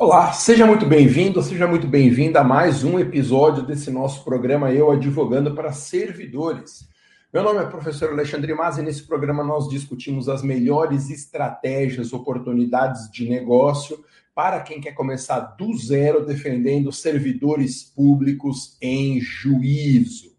Olá, 0.00 0.32
seja 0.32 0.64
muito 0.64 0.86
bem-vindo, 0.86 1.42
seja 1.42 1.66
muito 1.66 1.86
bem-vinda 1.86 2.40
a 2.40 2.44
mais 2.44 2.84
um 2.84 2.98
episódio 2.98 3.62
desse 3.62 3.90
nosso 3.90 4.24
programa 4.24 4.72
Eu 4.72 4.90
Advogando 4.90 5.54
para 5.54 5.72
Servidores. 5.72 6.88
Meu 7.30 7.42
nome 7.42 7.60
é 7.60 7.66
professor 7.66 8.08
Alexandre 8.08 8.54
Mas 8.54 8.78
e 8.78 8.82
nesse 8.82 9.02
programa 9.02 9.44
nós 9.44 9.68
discutimos 9.68 10.26
as 10.26 10.42
melhores 10.42 11.10
estratégias, 11.10 12.14
oportunidades 12.14 13.10
de 13.10 13.28
negócio 13.28 14.02
para 14.34 14.62
quem 14.62 14.80
quer 14.80 14.92
começar 14.92 15.38
do 15.38 15.76
zero 15.76 16.24
defendendo 16.24 16.90
servidores 16.90 17.82
públicos 17.84 18.78
em 18.80 19.20
juízo. 19.20 20.34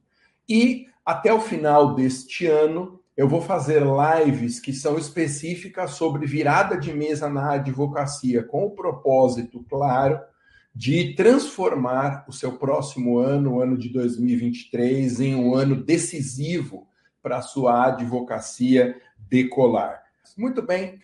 E 0.50 0.88
até 1.06 1.32
o 1.32 1.40
final 1.40 1.94
deste 1.94 2.48
ano, 2.48 3.00
eu 3.16 3.28
vou 3.28 3.42
fazer 3.42 3.84
lives 3.84 4.60
que 4.60 4.74
são 4.74 4.98
específicas 4.98 5.92
sobre 5.92 6.26
virada 6.26 6.78
de 6.78 6.94
mesa 6.94 7.30
na 7.30 7.54
advocacia, 7.54 8.44
com 8.44 8.66
o 8.66 8.72
propósito, 8.72 9.66
claro, 9.70 10.20
de 10.74 11.14
transformar 11.16 12.26
o 12.28 12.32
seu 12.32 12.58
próximo 12.58 13.18
ano, 13.20 13.56
o 13.56 13.62
ano 13.62 13.78
de 13.78 13.90
2023, 13.90 15.20
em 15.20 15.36
um 15.36 15.54
ano 15.54 15.76
decisivo 15.76 16.88
para 17.22 17.38
a 17.38 17.42
sua 17.42 17.88
advocacia 17.88 19.00
decolar. 19.18 20.02
Muito 20.38 20.62
bem. 20.62 21.00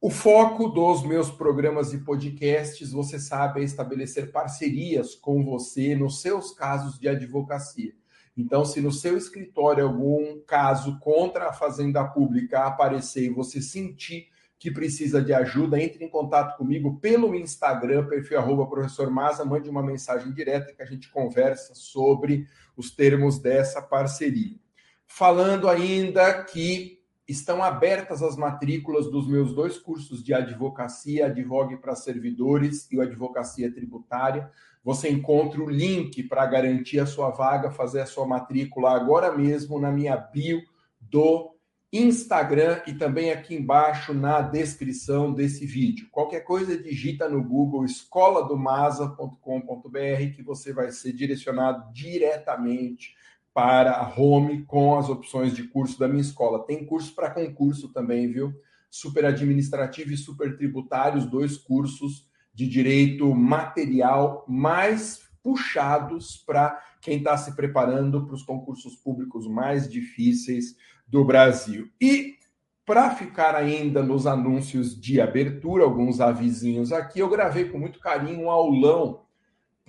O 0.00 0.10
foco 0.10 0.68
dos 0.68 1.04
meus 1.04 1.30
programas 1.30 1.92
e 1.92 1.98
podcasts, 1.98 2.90
você 2.90 3.20
sabe, 3.20 3.60
é 3.60 3.64
estabelecer 3.64 4.32
parcerias 4.32 5.14
com 5.14 5.44
você 5.44 5.94
nos 5.94 6.20
seus 6.20 6.50
casos 6.50 6.98
de 6.98 7.08
advocacia. 7.08 7.94
Então, 8.36 8.64
se 8.64 8.80
no 8.80 8.90
seu 8.90 9.16
escritório 9.16 9.84
algum 9.84 10.40
caso 10.46 10.98
contra 11.00 11.48
a 11.48 11.52
Fazenda 11.52 12.02
Pública 12.04 12.64
aparecer 12.64 13.24
e 13.24 13.34
você 13.34 13.60
sentir 13.60 14.28
que 14.58 14.70
precisa 14.70 15.20
de 15.20 15.34
ajuda, 15.34 15.82
entre 15.82 16.04
em 16.04 16.08
contato 16.08 16.56
comigo 16.56 16.98
pelo 17.00 17.34
Instagram, 17.34 18.06
perfil 18.06 18.38
arroba 18.38 18.64
professor 18.64 19.10
Maza, 19.10 19.44
mande 19.44 19.68
uma 19.68 19.82
mensagem 19.82 20.32
direta 20.32 20.72
que 20.72 20.80
a 20.80 20.86
gente 20.86 21.10
conversa 21.10 21.74
sobre 21.74 22.46
os 22.76 22.90
termos 22.90 23.40
dessa 23.40 23.82
parceria. 23.82 24.56
Falando 25.04 25.68
ainda 25.68 26.44
que 26.44 27.01
estão 27.28 27.62
abertas 27.62 28.22
as 28.22 28.36
matrículas 28.36 29.10
dos 29.10 29.28
meus 29.28 29.54
dois 29.54 29.78
cursos 29.78 30.22
de 30.22 30.34
advocacia, 30.34 31.26
Advogue 31.26 31.76
para 31.76 31.94
Servidores 31.94 32.90
e 32.90 32.98
o 32.98 33.02
Advocacia 33.02 33.72
Tributária. 33.72 34.50
Você 34.84 35.08
encontra 35.08 35.62
o 35.62 35.70
link 35.70 36.24
para 36.24 36.44
garantir 36.46 36.98
a 36.98 37.06
sua 37.06 37.30
vaga, 37.30 37.70
fazer 37.70 38.00
a 38.00 38.06
sua 38.06 38.26
matrícula 38.26 38.90
agora 38.90 39.36
mesmo 39.36 39.78
na 39.78 39.92
minha 39.92 40.16
bio 40.16 40.60
do 41.00 41.52
Instagram 41.92 42.80
e 42.86 42.94
também 42.94 43.30
aqui 43.30 43.54
embaixo 43.54 44.14
na 44.14 44.40
descrição 44.40 45.32
desse 45.32 45.66
vídeo. 45.66 46.08
Qualquer 46.10 46.40
coisa, 46.40 46.76
digita 46.76 47.28
no 47.28 47.44
Google 47.44 47.84
escoladomasa.com.br 47.84 50.34
que 50.34 50.42
você 50.42 50.72
vai 50.72 50.90
ser 50.90 51.12
direcionado 51.12 51.92
diretamente 51.92 53.14
para 53.54 54.12
home 54.16 54.64
com 54.64 54.96
as 54.98 55.08
opções 55.08 55.54
de 55.54 55.64
curso 55.64 55.98
da 55.98 56.08
minha 56.08 56.22
escola. 56.22 56.64
Tem 56.64 56.86
curso 56.86 57.14
para 57.14 57.30
concurso 57.30 57.92
também, 57.92 58.30
viu? 58.30 58.52
Super 58.90 59.24
administrativo 59.26 60.12
e 60.12 60.16
super 60.16 60.56
tributário, 60.56 61.18
os 61.18 61.26
dois 61.26 61.56
cursos 61.56 62.28
de 62.54 62.66
direito 62.66 63.34
material 63.34 64.44
mais 64.48 65.22
puxados 65.42 66.36
para 66.36 66.80
quem 67.00 67.18
está 67.18 67.36
se 67.36 67.56
preparando 67.56 68.24
para 68.24 68.34
os 68.34 68.42
concursos 68.42 68.94
públicos 68.96 69.48
mais 69.48 69.88
difíceis 69.88 70.76
do 71.06 71.24
Brasil. 71.24 71.90
E 72.00 72.36
para 72.84 73.10
ficar 73.10 73.54
ainda 73.54 74.02
nos 74.02 74.26
anúncios 74.26 74.98
de 75.00 75.20
abertura, 75.20 75.84
alguns 75.84 76.20
avisinhos 76.20 76.92
aqui, 76.92 77.20
eu 77.20 77.28
gravei 77.28 77.66
com 77.66 77.78
muito 77.78 77.98
carinho 77.98 78.44
um 78.44 78.50
aulão 78.50 79.21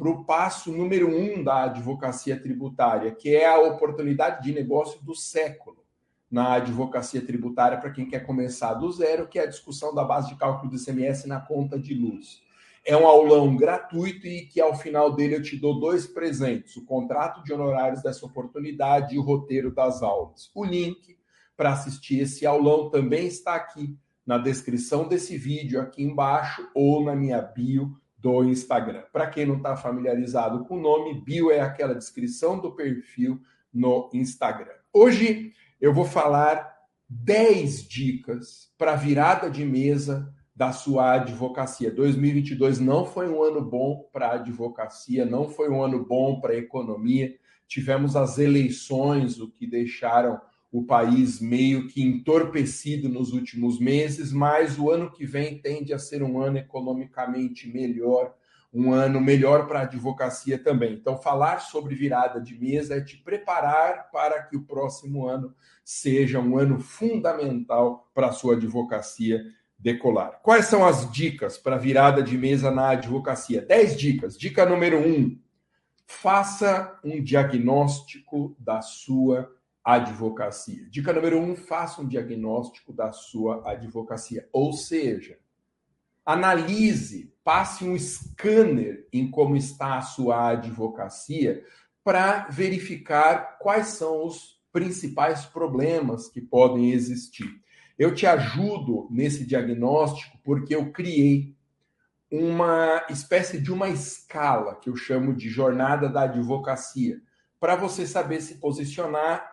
para 0.04 0.12
o 0.12 0.26
passo 0.26 0.70
número 0.70 1.08
um 1.08 1.42
da 1.42 1.64
advocacia 1.64 2.38
tributária, 2.38 3.16
que 3.16 3.34
é 3.34 3.46
a 3.46 3.58
oportunidade 3.58 4.44
de 4.44 4.53
negócio 4.53 5.02
do 5.02 5.16
século 5.16 5.81
na 6.30 6.56
advocacia 6.56 7.22
tributária 7.22 7.78
para 7.78 7.90
quem 7.90 8.06
quer 8.06 8.25
começar 8.25 8.74
do 8.74 8.92
zero, 8.92 9.30
que 9.30 9.40
é 9.40 9.44
a 9.44 9.50
discussão 9.50 9.96
da 9.96 10.03
base 10.03 10.28
de 10.28 10.36
cálculo 10.36 10.69
do 10.69 10.75
ICMS 10.75 11.25
na 11.25 11.40
conta 11.40 11.80
de 11.80 11.94
luz. 11.94 12.42
É 12.86 12.97
um 12.97 13.08
aulão 13.08 13.56
gratuito 13.56 14.28
e 14.28 14.46
que 14.46 14.59
ao 14.59 14.75
final 14.75 15.16
dele 15.16 15.36
eu 15.36 15.42
te 15.42 15.56
dou 15.56 15.80
dois 15.80 16.06
presentes: 16.06 16.75
o 16.75 16.84
contrato 16.84 17.42
de 17.42 17.53
honorários 17.53 18.03
dessa 18.03 18.25
oportunidade 18.25 19.16
e 19.16 19.18
o 19.18 19.22
roteiro 19.22 19.74
das 19.74 20.03
aulas. 20.03 20.52
O 20.53 20.66
link 20.66 21.18
para 21.56 21.72
assistir 21.72 22.19
esse 22.19 22.46
aulão 22.46 22.90
também 22.90 23.25
está 23.25 23.56
aqui 23.56 23.97
na 24.25 24.38
descrição 24.38 25.08
desse 25.08 25.38
vídeo, 25.38 25.80
aqui 25.80 26.03
embaixo, 26.03 26.69
ou 26.75 27.06
na 27.06 27.16
minha 27.16 27.42
bio 27.42 28.03
do 28.23 28.41
Instagram. 28.45 29.03
Para 29.11 29.28
quem 29.28 29.45
não 29.45 29.57
está 29.57 29.75
familiarizado 29.75 30.63
com 30.63 30.78
o 30.78 30.81
nome, 30.81 31.22
bio 31.22 31.51
é 31.51 31.59
aquela 31.59 31.94
descrição 31.94 32.57
do 32.57 32.72
perfil 32.72 33.41
no 33.72 34.09
Instagram. 34.13 34.72
Hoje 34.94 35.51
eu 35.81 35.94
vou 35.94 36.06
falar 36.06 36.73
10 37.09 37.85
dicas 37.85 38.72
para 38.78 38.95
virada 38.95 39.51
de 39.51 39.66
mesa 39.66 40.33
da 40.56 40.72
sua 40.72 41.16
advocacia. 41.16 41.91
2022 41.91 42.79
não 42.79 43.06
foi 43.06 43.28
um 43.28 43.44
ano 43.44 43.62
bom 43.62 44.07
para 44.13 44.28
a 44.28 44.35
advocacia, 44.35 45.25
não 45.25 45.50
foi 45.50 45.69
um 45.69 45.83
ano 45.83 46.06
bom 46.06 46.39
para 46.39 46.53
a 46.53 46.57
economia. 46.57 47.35
Tivemos 47.67 48.16
as 48.16 48.38
eleições, 48.38 49.38
o 49.41 49.51
que 49.51 49.67
deixaram 49.67 50.39
o 50.73 50.84
país 50.84 51.39
meio 51.39 51.88
que 51.88 52.01
entorpecido 52.01 53.07
nos 53.07 53.31
últimos 53.31 53.79
meses, 53.79 54.34
mas 54.34 54.79
o 54.79 54.89
ano 54.89 55.11
que 55.11 55.23
vem 55.23 55.59
tende 55.59 55.94
a 55.94 56.00
ser 56.00 56.23
um 56.23 56.41
ano 56.41 56.57
economicamente 56.57 57.72
melhor, 57.72 58.34
um 58.73 58.91
ano 58.91 59.22
melhor 59.22 59.67
para 59.67 59.81
a 59.81 59.83
advocacia 59.83 60.57
também. 60.57 60.94
Então, 60.94 61.16
falar 61.16 61.59
sobre 61.59 61.94
virada 61.94 62.41
de 62.41 62.59
mesa 62.59 62.95
é 62.95 63.01
te 63.01 63.16
preparar 63.17 64.09
para 64.12 64.41
que 64.41 64.57
o 64.57 64.63
próximo 64.63 65.28
ano 65.28 65.53
seja 65.85 66.39
um 66.39 66.57
ano 66.57 66.79
fundamental 66.79 68.09
para 68.12 68.29
a 68.29 68.31
sua 68.31 68.56
advocacia 68.56 69.44
decolar. 69.78 70.39
Quais 70.41 70.66
são 70.66 70.83
as 70.83 71.12
dicas 71.12 71.56
para 71.56 71.78
virada 71.78 72.23
de 72.23 72.35
mesa 72.35 72.72
na 72.72 72.89
advocacia? 72.89 73.62
Dez 73.62 73.95
dicas. 73.95 74.35
Dica 74.35 74.66
número 74.66 74.97
um: 74.97 75.39
faça 76.07 77.00
um 77.03 77.22
diagnóstico 77.22 78.56
da 78.57 78.81
sua 78.81 79.53
advocacia. 79.83 80.88
Dica 80.89 81.11
número 81.11 81.39
um: 81.39 81.55
faça 81.55 82.01
um 82.01 82.07
diagnóstico 82.07 82.94
da 82.94 83.11
sua 83.11 83.69
advocacia. 83.69 84.47
Ou 84.51 84.73
seja, 84.73 85.38
analise, 86.25 87.33
passe 87.44 87.83
um 87.83 87.97
scanner 87.97 89.07
em 89.11 89.29
como 89.29 89.55
está 89.55 89.97
a 89.97 90.01
sua 90.01 90.49
advocacia 90.49 91.63
para 92.03 92.47
verificar 92.49 93.57
quais 93.59 93.88
são 93.88 94.25
os 94.25 94.61
principais 94.71 95.45
problemas 95.45 96.29
que 96.29 96.41
podem 96.41 96.91
existir. 96.91 97.61
Eu 97.97 98.13
te 98.13 98.25
ajudo 98.25 99.07
nesse 99.11 99.45
diagnóstico 99.45 100.38
porque 100.44 100.75
eu 100.75 100.91
criei 100.91 101.55
uma 102.31 103.05
espécie 103.09 103.61
de 103.61 103.71
uma 103.71 103.88
escala 103.89 104.75
que 104.75 104.89
eu 104.89 104.95
chamo 104.95 105.35
de 105.35 105.50
jornada 105.50 106.09
da 106.09 106.23
advocacia, 106.23 107.21
para 107.59 107.75
você 107.75 108.07
saber 108.07 108.41
se 108.41 108.55
posicionar 108.55 109.53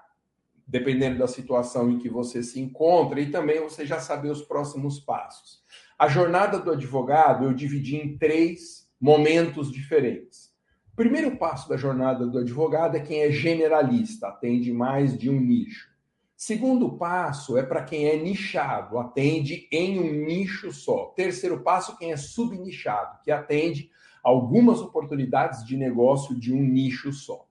dependendo 0.70 1.18
da 1.18 1.26
situação 1.26 1.90
em 1.90 1.98
que 1.98 2.08
você 2.08 2.44
se 2.44 2.60
encontra 2.60 3.20
e 3.20 3.30
também 3.30 3.60
você 3.60 3.84
já 3.84 3.98
saber 3.98 4.30
os 4.30 4.40
próximos 4.40 5.00
passos. 5.00 5.60
A 5.98 6.06
jornada 6.06 6.60
do 6.60 6.70
advogado 6.70 7.44
eu 7.44 7.52
dividi 7.52 7.96
em 7.96 8.16
três 8.16 8.88
momentos 9.00 9.72
diferentes. 9.72 10.50
O 10.92 10.96
primeiro 10.96 11.36
passo 11.36 11.68
da 11.68 11.76
jornada 11.76 12.24
do 12.24 12.38
advogado 12.38 12.96
é 12.96 13.00
quem 13.00 13.22
é 13.22 13.32
generalista, 13.32 14.28
atende 14.28 14.72
mais 14.72 15.18
de 15.18 15.28
um 15.28 15.40
nicho. 15.40 15.90
Segundo 16.36 16.96
passo 16.96 17.58
é 17.58 17.64
para 17.64 17.82
quem 17.82 18.06
é 18.06 18.16
nichado, 18.16 18.96
atende 18.98 19.68
em 19.72 19.98
um 19.98 20.24
nicho 20.24 20.72
só. 20.72 21.06
Terceiro 21.16 21.62
passo, 21.62 21.98
quem 21.98 22.12
é 22.12 22.16
subnichado, 22.16 23.18
que 23.24 23.30
atende 23.32 23.90
algumas 24.22 24.80
oportunidades 24.80 25.64
de 25.64 25.76
negócio 25.76 26.38
de 26.38 26.54
um 26.54 26.62
nicho 26.62 27.12
só. 27.12 27.49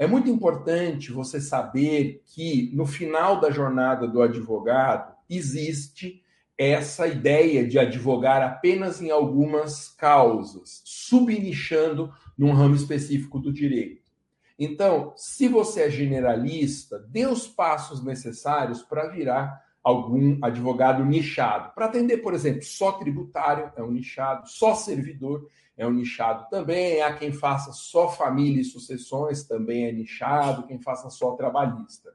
É 0.00 0.06
muito 0.06 0.30
importante 0.30 1.12
você 1.12 1.42
saber 1.42 2.22
que 2.24 2.70
no 2.72 2.86
final 2.86 3.38
da 3.38 3.50
jornada 3.50 4.08
do 4.08 4.22
advogado 4.22 5.14
existe 5.28 6.24
essa 6.56 7.06
ideia 7.06 7.68
de 7.68 7.78
advogar 7.78 8.40
apenas 8.40 9.02
em 9.02 9.10
algumas 9.10 9.90
causas, 9.90 10.80
subnichando 10.86 12.10
num 12.36 12.50
ramo 12.52 12.74
específico 12.74 13.38
do 13.38 13.52
direito. 13.52 14.10
Então, 14.58 15.12
se 15.16 15.48
você 15.48 15.82
é 15.82 15.90
generalista, 15.90 16.98
dê 16.98 17.26
os 17.26 17.46
passos 17.46 18.02
necessários 18.02 18.80
para 18.80 19.08
virar 19.08 19.62
algum 19.82 20.38
advogado 20.42 21.04
nichado. 21.04 21.72
Para 21.74 21.86
atender, 21.86 22.18
por 22.18 22.34
exemplo, 22.34 22.62
só 22.62 22.92
tributário 22.92 23.72
é 23.76 23.82
um 23.82 23.90
nichado, 23.90 24.48
só 24.48 24.74
servidor 24.74 25.46
é 25.76 25.86
um 25.86 25.92
nichado 25.92 26.46
também, 26.50 27.00
há 27.00 27.14
quem 27.14 27.32
faça 27.32 27.72
só 27.72 28.08
família 28.08 28.60
e 28.60 28.64
sucessões 28.64 29.44
também 29.44 29.86
é 29.86 29.92
nichado, 29.92 30.66
quem 30.66 30.80
faça 30.80 31.08
só 31.08 31.32
trabalhista. 31.32 32.12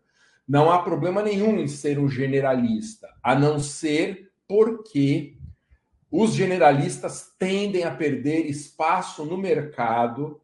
Não 0.48 0.72
há 0.72 0.84
problema 0.84 1.24
nenhum 1.24 1.58
em 1.58 1.68
ser 1.68 1.98
um 1.98 2.08
generalista, 2.08 3.10
a 3.24 3.34
não 3.34 3.60
ser 3.60 4.32
porque 4.48 5.38
os 6.12 6.34
generalistas 6.34 7.34
tendem 7.40 7.84
a 7.84 7.92
perder 7.92 8.46
espaço 8.46 9.26
no 9.26 9.38
mercado, 9.38 10.40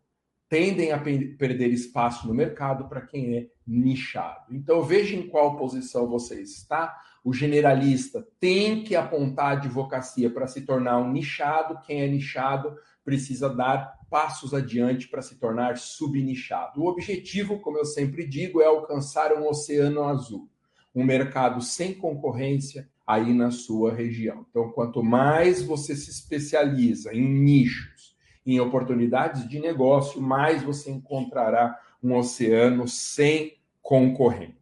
tendem 0.50 0.91
a 0.91 0.97
perder 0.97 1.69
espaço 1.71 2.27
no 2.27 2.33
mercado 2.33 2.89
para 2.89 3.01
quem 3.01 3.38
é 3.38 3.47
nichado. 3.65 4.53
Então 4.53 4.83
veja 4.83 5.15
em 5.15 5.27
qual 5.29 5.56
posição 5.56 6.07
você 6.07 6.41
está. 6.41 7.00
O 7.23 7.33
generalista 7.33 8.27
tem 8.39 8.83
que 8.83 8.95
apontar 8.95 9.45
a 9.45 9.51
advocacia 9.51 10.29
para 10.29 10.47
se 10.47 10.62
tornar 10.62 10.97
um 10.97 11.12
nichado. 11.12 11.79
Quem 11.85 12.01
é 12.01 12.07
nichado 12.07 12.75
precisa 13.03 13.47
dar 13.47 14.00
passos 14.09 14.53
adiante 14.53 15.07
para 15.07 15.21
se 15.21 15.35
tornar 15.35 15.77
subnichado. 15.77 16.81
O 16.81 16.88
objetivo, 16.88 17.59
como 17.59 17.77
eu 17.77 17.85
sempre 17.85 18.27
digo, 18.27 18.62
é 18.62 18.65
alcançar 18.65 19.33
um 19.33 19.47
oceano 19.47 20.03
azul, 20.03 20.50
um 20.94 21.03
mercado 21.03 21.62
sem 21.62 21.94
concorrência 21.94 22.89
aí 23.06 23.33
na 23.33 23.51
sua 23.51 23.94
região. 23.94 24.45
Então, 24.50 24.69
quanto 24.71 25.03
mais 25.03 25.63
você 25.63 25.95
se 25.95 26.09
especializa 26.09 27.13
em 27.13 27.27
nichos, 27.27 28.15
em 28.45 28.59
oportunidades 28.59 29.47
de 29.47 29.59
negócio, 29.59 30.21
mais 30.21 30.63
você 30.63 30.89
encontrará 30.91 31.77
um 32.03 32.15
oceano 32.17 32.88
sem 32.88 33.57
concorrentes, 33.81 34.61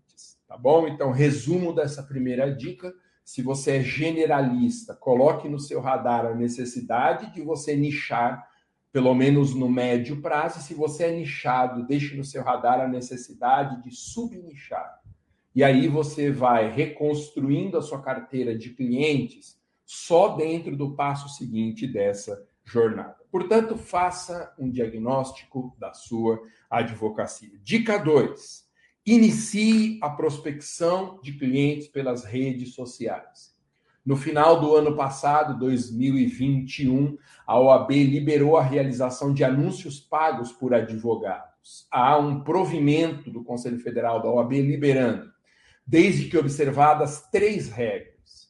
tá 0.49 0.57
bom? 0.57 0.87
Então, 0.87 1.11
resumo 1.11 1.71
dessa 1.71 2.01
primeira 2.01 2.53
dica. 2.53 2.91
Se 3.23 3.43
você 3.43 3.77
é 3.77 3.83
generalista, 3.83 4.95
coloque 4.95 5.47
no 5.47 5.59
seu 5.59 5.79
radar 5.79 6.25
a 6.25 6.33
necessidade 6.33 7.31
de 7.31 7.43
você 7.43 7.75
nichar 7.75 8.49
pelo 8.91 9.13
menos 9.13 9.53
no 9.53 9.69
médio 9.69 10.19
prazo. 10.19 10.59
Se 10.59 10.73
você 10.73 11.03
é 11.03 11.11
nichado, 11.15 11.85
deixe 11.85 12.17
no 12.17 12.23
seu 12.23 12.41
radar 12.41 12.81
a 12.81 12.87
necessidade 12.87 13.83
de 13.83 13.91
subnichar. 13.91 14.99
E 15.53 15.63
aí 15.63 15.87
você 15.87 16.31
vai 16.31 16.71
reconstruindo 16.71 17.77
a 17.77 17.83
sua 17.83 18.01
carteira 18.01 18.57
de 18.57 18.71
clientes 18.71 19.59
só 19.85 20.35
dentro 20.35 20.75
do 20.75 20.95
passo 20.95 21.29
seguinte 21.29 21.85
dessa 21.85 22.43
jornada. 22.65 23.17
Portanto, 23.31 23.77
faça 23.77 24.51
um 24.57 24.71
diagnóstico 24.71 25.75
da 25.77 25.93
sua 25.93 26.41
advocacia. 26.67 27.59
Dica 27.61 27.99
2: 27.99 28.68
inicie 29.13 29.97
a 30.01 30.09
prospecção 30.09 31.19
de 31.23 31.33
clientes 31.33 31.87
pelas 31.87 32.23
redes 32.23 32.75
sociais. 32.75 33.57
No 34.05 34.15
final 34.15 34.61
do 34.61 34.75
ano 34.75 34.95
passado, 34.95 35.59
2021, 35.59 37.17
a 37.45 37.59
OAB 37.59 37.91
liberou 37.91 38.55
a 38.55 38.63
realização 38.63 39.33
de 39.33 39.43
anúncios 39.43 39.99
pagos 39.99 40.51
por 40.51 40.73
advogados. 40.73 41.87
Há 41.91 42.17
um 42.17 42.43
provimento 42.43 43.31
do 43.31 43.43
Conselho 43.43 43.79
Federal 43.79 44.21
da 44.21 44.29
OAB 44.29 44.53
liberando, 44.61 45.31
desde 45.85 46.29
que 46.29 46.37
observadas 46.37 47.27
três 47.31 47.69
regras. 47.69 48.49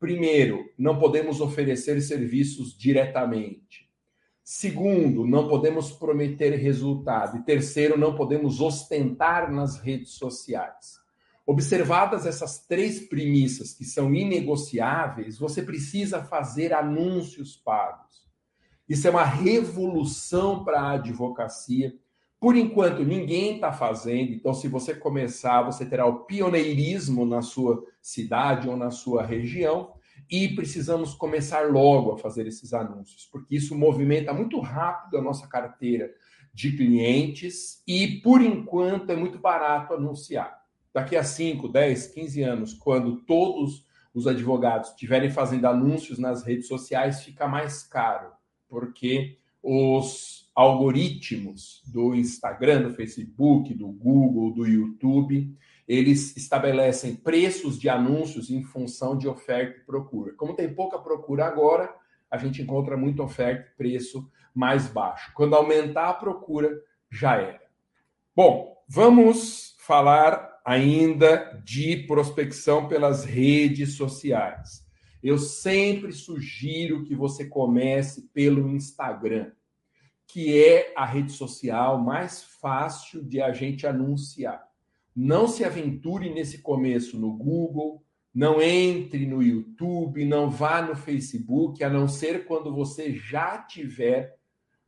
Primeiro, 0.00 0.64
não 0.78 0.98
podemos 0.98 1.40
oferecer 1.40 2.00
serviços 2.00 2.76
diretamente. 2.76 3.87
Segundo, 4.50 5.26
não 5.26 5.46
podemos 5.46 5.92
prometer 5.92 6.56
resultado. 6.56 7.36
E 7.36 7.42
terceiro, 7.42 7.98
não 7.98 8.14
podemos 8.14 8.62
ostentar 8.62 9.52
nas 9.52 9.76
redes 9.78 10.12
sociais. 10.12 10.98
Observadas 11.46 12.24
essas 12.24 12.64
três 12.66 12.98
premissas 12.98 13.74
que 13.74 13.84
são 13.84 14.14
inegociáveis, 14.14 15.38
você 15.38 15.60
precisa 15.60 16.24
fazer 16.24 16.72
anúncios 16.72 17.56
pagos. 17.56 18.26
Isso 18.88 19.06
é 19.06 19.10
uma 19.10 19.22
revolução 19.22 20.64
para 20.64 20.80
a 20.80 20.92
advocacia. 20.92 21.94
Por 22.40 22.56
enquanto, 22.56 23.04
ninguém 23.04 23.56
está 23.56 23.70
fazendo, 23.70 24.32
então, 24.32 24.54
se 24.54 24.66
você 24.66 24.94
começar, 24.94 25.60
você 25.60 25.84
terá 25.84 26.06
o 26.06 26.24
pioneirismo 26.24 27.26
na 27.26 27.42
sua 27.42 27.84
cidade 28.00 28.66
ou 28.66 28.78
na 28.78 28.90
sua 28.90 29.22
região, 29.22 29.92
e 30.30 30.48
precisamos 30.48 31.14
começar 31.14 31.70
logo 31.70 32.12
a 32.12 32.18
fazer 32.18 32.46
esses 32.46 32.72
anúncios, 32.74 33.28
porque 33.30 33.56
isso 33.56 33.74
movimenta 33.74 34.32
muito 34.32 34.60
rápido 34.60 35.18
a 35.18 35.22
nossa 35.22 35.46
carteira 35.46 36.12
de 36.52 36.76
clientes 36.76 37.82
e, 37.86 38.20
por 38.20 38.42
enquanto, 38.42 39.10
é 39.10 39.16
muito 39.16 39.38
barato 39.38 39.94
anunciar. 39.94 40.58
Daqui 40.92 41.16
a 41.16 41.22
5, 41.22 41.68
10, 41.68 42.08
15 42.08 42.42
anos, 42.42 42.74
quando 42.74 43.20
todos 43.22 43.86
os 44.12 44.26
advogados 44.26 44.90
estiverem 44.90 45.30
fazendo 45.30 45.66
anúncios 45.66 46.18
nas 46.18 46.42
redes 46.42 46.66
sociais, 46.66 47.22
fica 47.22 47.46
mais 47.46 47.82
caro, 47.82 48.32
porque 48.68 49.38
os 49.62 50.50
algoritmos 50.54 51.82
do 51.86 52.14
Instagram, 52.14 52.82
do 52.82 52.94
Facebook, 52.94 53.72
do 53.74 53.88
Google, 53.88 54.52
do 54.52 54.66
YouTube, 54.66 55.56
eles 55.88 56.36
estabelecem 56.36 57.16
preços 57.16 57.78
de 57.78 57.88
anúncios 57.88 58.50
em 58.50 58.62
função 58.62 59.16
de 59.16 59.26
oferta 59.26 59.78
e 59.78 59.84
procura. 59.84 60.34
Como 60.34 60.54
tem 60.54 60.72
pouca 60.72 60.98
procura 60.98 61.46
agora, 61.46 61.92
a 62.30 62.36
gente 62.36 62.60
encontra 62.60 62.94
muita 62.94 63.22
oferta 63.22 63.70
e 63.72 63.76
preço 63.76 64.30
mais 64.54 64.86
baixo. 64.86 65.32
Quando 65.34 65.56
aumentar 65.56 66.10
a 66.10 66.14
procura, 66.14 66.70
já 67.10 67.36
era. 67.36 67.62
Bom, 68.36 68.76
vamos 68.86 69.74
falar 69.78 70.60
ainda 70.62 71.58
de 71.64 71.96
prospecção 72.06 72.86
pelas 72.86 73.24
redes 73.24 73.94
sociais. 73.94 74.86
Eu 75.22 75.38
sempre 75.38 76.12
sugiro 76.12 77.02
que 77.04 77.14
você 77.14 77.46
comece 77.46 78.28
pelo 78.34 78.68
Instagram, 78.68 79.50
que 80.26 80.62
é 80.62 80.92
a 80.94 81.06
rede 81.06 81.32
social 81.32 81.98
mais 81.98 82.42
fácil 82.42 83.24
de 83.24 83.40
a 83.40 83.52
gente 83.54 83.86
anunciar. 83.86 84.67
Não 85.14 85.48
se 85.48 85.64
aventure 85.64 86.32
nesse 86.32 86.58
começo 86.58 87.18
no 87.18 87.32
Google, 87.36 88.04
não 88.34 88.62
entre 88.62 89.26
no 89.26 89.42
YouTube, 89.42 90.24
não 90.24 90.50
vá 90.50 90.80
no 90.80 90.94
Facebook, 90.94 91.82
a 91.82 91.90
não 91.90 92.06
ser 92.06 92.46
quando 92.46 92.72
você 92.74 93.12
já 93.14 93.58
tiver 93.58 94.38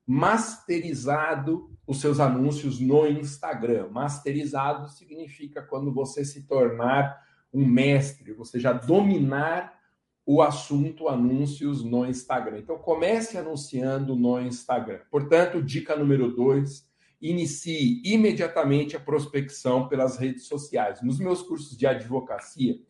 masterizado 0.06 1.70
os 1.86 2.00
seus 2.00 2.20
anúncios 2.20 2.80
no 2.80 3.06
Instagram. 3.06 3.88
Masterizado 3.90 4.88
significa 4.88 5.62
quando 5.62 5.92
você 5.92 6.24
se 6.24 6.46
tornar 6.46 7.20
um 7.52 7.64
mestre, 7.64 8.32
você 8.32 8.60
já 8.60 8.72
dominar 8.72 9.80
o 10.24 10.42
assunto 10.42 11.08
anúncios 11.08 11.82
no 11.82 12.06
Instagram. 12.06 12.58
Então 12.58 12.78
comece 12.78 13.36
anunciando 13.36 14.14
no 14.14 14.40
Instagram. 14.40 15.00
Portanto, 15.10 15.62
dica 15.62 15.96
número 15.96 16.34
dois, 16.34 16.88
inicie 17.20 18.00
imediatamente 18.04 18.96
a 18.96 19.00
prospecção 19.00 19.88
pelas 19.88 20.16
redes 20.16 20.46
sociais. 20.46 21.02
Nos 21.02 21.18
meus 21.18 21.42
cursos 21.42 21.76
de 21.76 21.86
advocacia, 21.86 22.80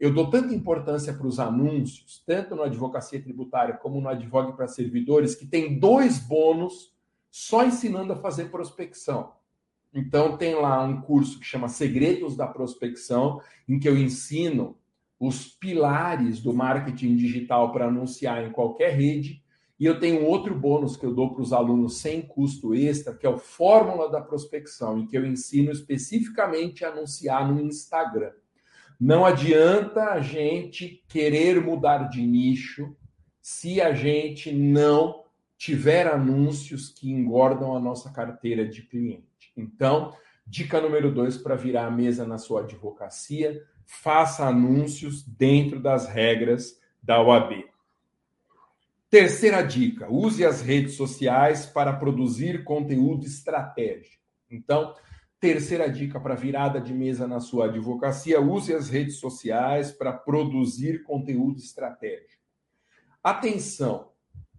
eu 0.00 0.12
dou 0.12 0.30
tanta 0.30 0.54
importância 0.54 1.12
para 1.12 1.26
os 1.26 1.38
anúncios, 1.38 2.22
tanto 2.26 2.56
na 2.56 2.64
advocacia 2.64 3.22
tributária 3.22 3.76
como 3.76 4.00
no 4.00 4.08
advogue 4.08 4.56
para 4.56 4.66
servidores, 4.66 5.34
que 5.34 5.46
tem 5.46 5.78
dois 5.78 6.18
bônus 6.18 6.92
só 7.30 7.64
ensinando 7.64 8.12
a 8.12 8.16
fazer 8.16 8.46
prospecção. 8.46 9.32
Então, 9.92 10.36
tem 10.36 10.54
lá 10.54 10.82
um 10.82 11.00
curso 11.00 11.38
que 11.38 11.44
chama 11.44 11.68
Segredos 11.68 12.36
da 12.36 12.48
Prospecção, 12.48 13.40
em 13.68 13.78
que 13.78 13.88
eu 13.88 13.96
ensino 13.96 14.76
os 15.20 15.46
pilares 15.46 16.40
do 16.40 16.52
marketing 16.52 17.14
digital 17.14 17.70
para 17.70 17.86
anunciar 17.86 18.44
em 18.44 18.50
qualquer 18.50 18.96
rede. 18.96 19.43
E 19.78 19.86
eu 19.86 19.98
tenho 19.98 20.24
outro 20.24 20.54
bônus 20.54 20.96
que 20.96 21.04
eu 21.04 21.12
dou 21.12 21.34
para 21.34 21.42
os 21.42 21.52
alunos 21.52 21.98
sem 21.98 22.22
custo 22.22 22.74
extra, 22.74 23.14
que 23.14 23.26
é 23.26 23.28
o 23.28 23.38
Fórmula 23.38 24.08
da 24.08 24.20
Prospecção, 24.20 24.98
em 24.98 25.06
que 25.06 25.16
eu 25.16 25.26
ensino 25.26 25.72
especificamente 25.72 26.84
a 26.84 26.90
anunciar 26.90 27.52
no 27.52 27.60
Instagram. 27.60 28.32
Não 29.00 29.26
adianta 29.26 30.10
a 30.10 30.20
gente 30.20 31.04
querer 31.08 31.60
mudar 31.60 32.08
de 32.08 32.22
nicho 32.22 32.96
se 33.42 33.80
a 33.80 33.92
gente 33.92 34.52
não 34.52 35.24
tiver 35.58 36.06
anúncios 36.06 36.88
que 36.88 37.10
engordam 37.10 37.76
a 37.76 37.80
nossa 37.80 38.10
carteira 38.12 38.66
de 38.66 38.82
cliente. 38.82 39.52
Então, 39.56 40.14
dica 40.46 40.80
número 40.80 41.12
dois 41.12 41.36
para 41.36 41.56
virar 41.56 41.86
a 41.86 41.90
mesa 41.90 42.24
na 42.26 42.38
sua 42.38 42.60
advocacia: 42.60 43.62
faça 43.84 44.46
anúncios 44.46 45.22
dentro 45.22 45.80
das 45.80 46.06
regras 46.06 46.80
da 47.02 47.20
OAB. 47.20 47.73
Terceira 49.14 49.62
dica: 49.62 50.10
use 50.10 50.44
as 50.44 50.60
redes 50.60 50.94
sociais 50.94 51.64
para 51.64 51.92
produzir 51.92 52.64
conteúdo 52.64 53.24
estratégico. 53.24 54.20
Então, 54.50 54.92
Terceira 55.38 55.88
dica 55.88 56.18
para 56.18 56.34
virada 56.34 56.80
de 56.80 56.92
mesa 56.92 57.24
na 57.24 57.38
sua 57.38 57.66
advocacia: 57.66 58.40
use 58.40 58.74
as 58.74 58.88
redes 58.88 59.20
sociais 59.20 59.92
para 59.92 60.12
produzir 60.12 61.04
conteúdo 61.04 61.60
estratégico. 61.60 62.42
Atenção, 63.22 64.10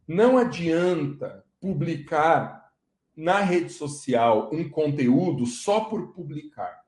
não 0.08 0.38
adianta 0.38 1.44
publicar 1.60 2.72
na 3.14 3.42
rede 3.42 3.74
social 3.74 4.50
um 4.54 4.70
conteúdo 4.70 5.46
só 5.46 5.82
por 5.82 6.14
publicar. 6.14 6.86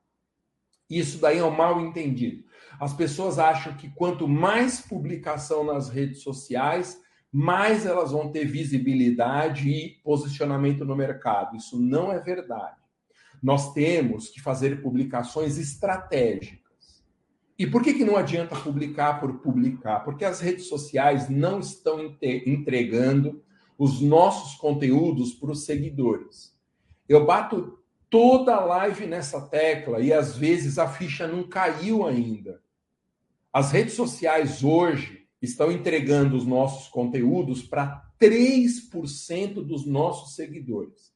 Isso 0.88 1.18
daí 1.18 1.36
é 1.36 1.44
um 1.44 1.50
mal 1.50 1.78
entendido. 1.82 2.44
As 2.80 2.94
pessoas 2.94 3.38
acham 3.38 3.76
que 3.76 3.90
quanto 3.90 4.26
mais 4.26 4.80
publicação 4.80 5.62
nas 5.64 5.90
redes 5.90 6.22
sociais, 6.22 7.06
mais 7.32 7.84
elas 7.84 8.12
vão 8.12 8.30
ter 8.30 8.46
visibilidade 8.46 9.68
e 9.68 10.00
posicionamento 10.02 10.84
no 10.84 10.96
mercado. 10.96 11.56
Isso 11.56 11.80
não 11.80 12.10
é 12.10 12.18
verdade. 12.18 12.76
Nós 13.42 13.72
temos 13.72 14.28
que 14.28 14.40
fazer 14.40 14.82
publicações 14.82 15.58
estratégicas. 15.58 16.68
E 17.58 17.66
por 17.66 17.82
que, 17.82 17.92
que 17.92 18.04
não 18.04 18.16
adianta 18.16 18.56
publicar 18.56 19.20
por 19.20 19.40
publicar? 19.40 20.00
Porque 20.00 20.24
as 20.24 20.40
redes 20.40 20.66
sociais 20.68 21.28
não 21.28 21.60
estão 21.60 22.16
entregando 22.22 23.42
os 23.76 24.00
nossos 24.00 24.56
conteúdos 24.56 25.34
para 25.34 25.50
os 25.50 25.64
seguidores. 25.64 26.56
Eu 27.08 27.26
bato 27.26 27.78
toda 28.10 28.54
a 28.54 28.64
live 28.64 29.06
nessa 29.06 29.40
tecla 29.40 30.00
e 30.00 30.12
às 30.12 30.36
vezes 30.36 30.78
a 30.78 30.88
ficha 30.88 31.26
não 31.26 31.46
caiu 31.48 32.06
ainda. 32.06 32.60
As 33.52 33.72
redes 33.72 33.94
sociais 33.94 34.62
hoje 34.62 35.17
estão 35.40 35.70
entregando 35.70 36.36
os 36.36 36.46
nossos 36.46 36.88
conteúdos 36.88 37.62
para 37.62 38.02
3% 38.20 39.54
dos 39.64 39.86
nossos 39.86 40.34
seguidores. 40.34 41.12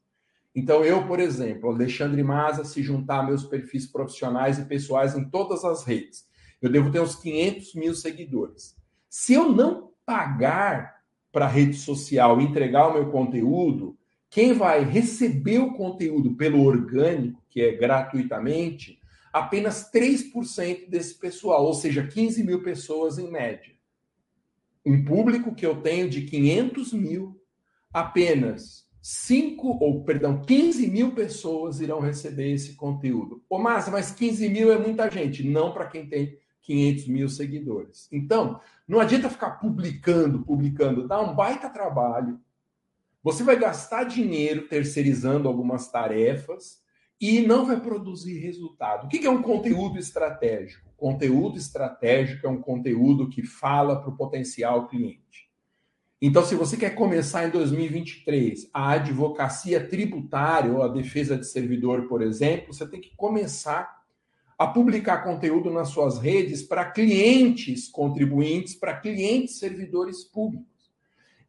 Então, 0.54 0.84
eu, 0.84 1.06
por 1.06 1.18
exemplo, 1.18 1.70
Alexandre 1.70 2.22
Maza, 2.22 2.64
se 2.64 2.82
juntar 2.82 3.26
meus 3.26 3.44
perfis 3.44 3.86
profissionais 3.86 4.58
e 4.58 4.64
pessoais 4.64 5.16
em 5.16 5.24
todas 5.24 5.64
as 5.64 5.84
redes, 5.84 6.26
eu 6.60 6.70
devo 6.70 6.90
ter 6.90 7.00
uns 7.00 7.16
500 7.16 7.74
mil 7.74 7.94
seguidores. 7.94 8.76
Se 9.08 9.32
eu 9.32 9.50
não 9.50 9.90
pagar 10.04 11.02
para 11.32 11.46
a 11.46 11.48
rede 11.48 11.76
social 11.76 12.40
entregar 12.40 12.88
o 12.88 12.94
meu 12.94 13.10
conteúdo, 13.10 13.96
quem 14.28 14.52
vai 14.52 14.84
receber 14.84 15.58
o 15.58 15.72
conteúdo 15.72 16.34
pelo 16.36 16.64
orgânico, 16.64 17.42
que 17.48 17.60
é 17.62 17.72
gratuitamente, 17.72 18.98
apenas 19.32 19.90
3% 19.90 20.88
desse 20.88 21.18
pessoal, 21.18 21.64
ou 21.64 21.74
seja, 21.74 22.06
15 22.06 22.44
mil 22.44 22.62
pessoas 22.62 23.18
em 23.18 23.30
média. 23.30 23.72
Um 24.84 25.04
público 25.04 25.54
que 25.54 25.64
eu 25.64 25.80
tenho 25.80 26.08
de 26.08 26.22
500 26.22 26.92
mil, 26.92 27.40
apenas 27.92 28.86
5, 29.00 29.78
ou 29.80 30.04
perdão, 30.04 30.40
15 30.42 30.86
mil 30.88 31.12
pessoas 31.12 31.80
irão 31.80 32.00
receber 32.00 32.52
esse 32.52 32.74
conteúdo. 32.74 33.42
Ô, 33.48 33.58
Márcia, 33.58 33.90
mas 33.90 34.12
15 34.12 34.48
mil 34.48 34.72
é 34.72 34.78
muita 34.78 35.10
gente. 35.10 35.42
Não 35.46 35.72
para 35.72 35.86
quem 35.86 36.06
tem 36.06 36.38
500 36.62 37.08
mil 37.08 37.28
seguidores. 37.28 38.08
Então, 38.12 38.60
não 38.86 39.00
adianta 39.00 39.28
ficar 39.28 39.52
publicando, 39.52 40.44
publicando, 40.44 41.08
dá 41.08 41.20
um 41.20 41.34
baita 41.34 41.68
trabalho. 41.68 42.40
Você 43.22 43.42
vai 43.42 43.58
gastar 43.58 44.04
dinheiro 44.04 44.68
terceirizando 44.68 45.48
algumas 45.48 45.88
tarefas 45.88 46.80
e 47.22 47.40
não 47.40 47.64
vai 47.64 47.80
produzir 47.80 48.40
resultado. 48.40 49.06
O 49.06 49.08
que 49.08 49.24
é 49.24 49.30
um 49.30 49.40
conteúdo 49.40 49.96
estratégico? 49.96 50.90
Conteúdo 50.96 51.56
estratégico 51.56 52.48
é 52.48 52.50
um 52.50 52.60
conteúdo 52.60 53.28
que 53.28 53.44
fala 53.44 54.00
para 54.00 54.10
o 54.10 54.16
potencial 54.16 54.88
cliente. 54.88 55.48
Então, 56.20 56.44
se 56.44 56.56
você 56.56 56.76
quer 56.76 56.96
começar 56.96 57.46
em 57.46 57.50
2023 57.50 58.68
a 58.74 58.90
advocacia 58.90 59.86
tributária 59.86 60.72
ou 60.72 60.82
a 60.82 60.88
defesa 60.88 61.38
de 61.38 61.46
servidor, 61.46 62.08
por 62.08 62.22
exemplo, 62.22 62.74
você 62.74 62.88
tem 62.88 63.00
que 63.00 63.14
começar 63.14 64.02
a 64.58 64.66
publicar 64.66 65.22
conteúdo 65.22 65.70
nas 65.70 65.90
suas 65.90 66.18
redes 66.18 66.60
para 66.60 66.90
clientes 66.90 67.86
contribuintes, 67.88 68.74
para 68.74 68.96
clientes 68.96 69.60
servidores 69.60 70.24
públicos. 70.24 70.66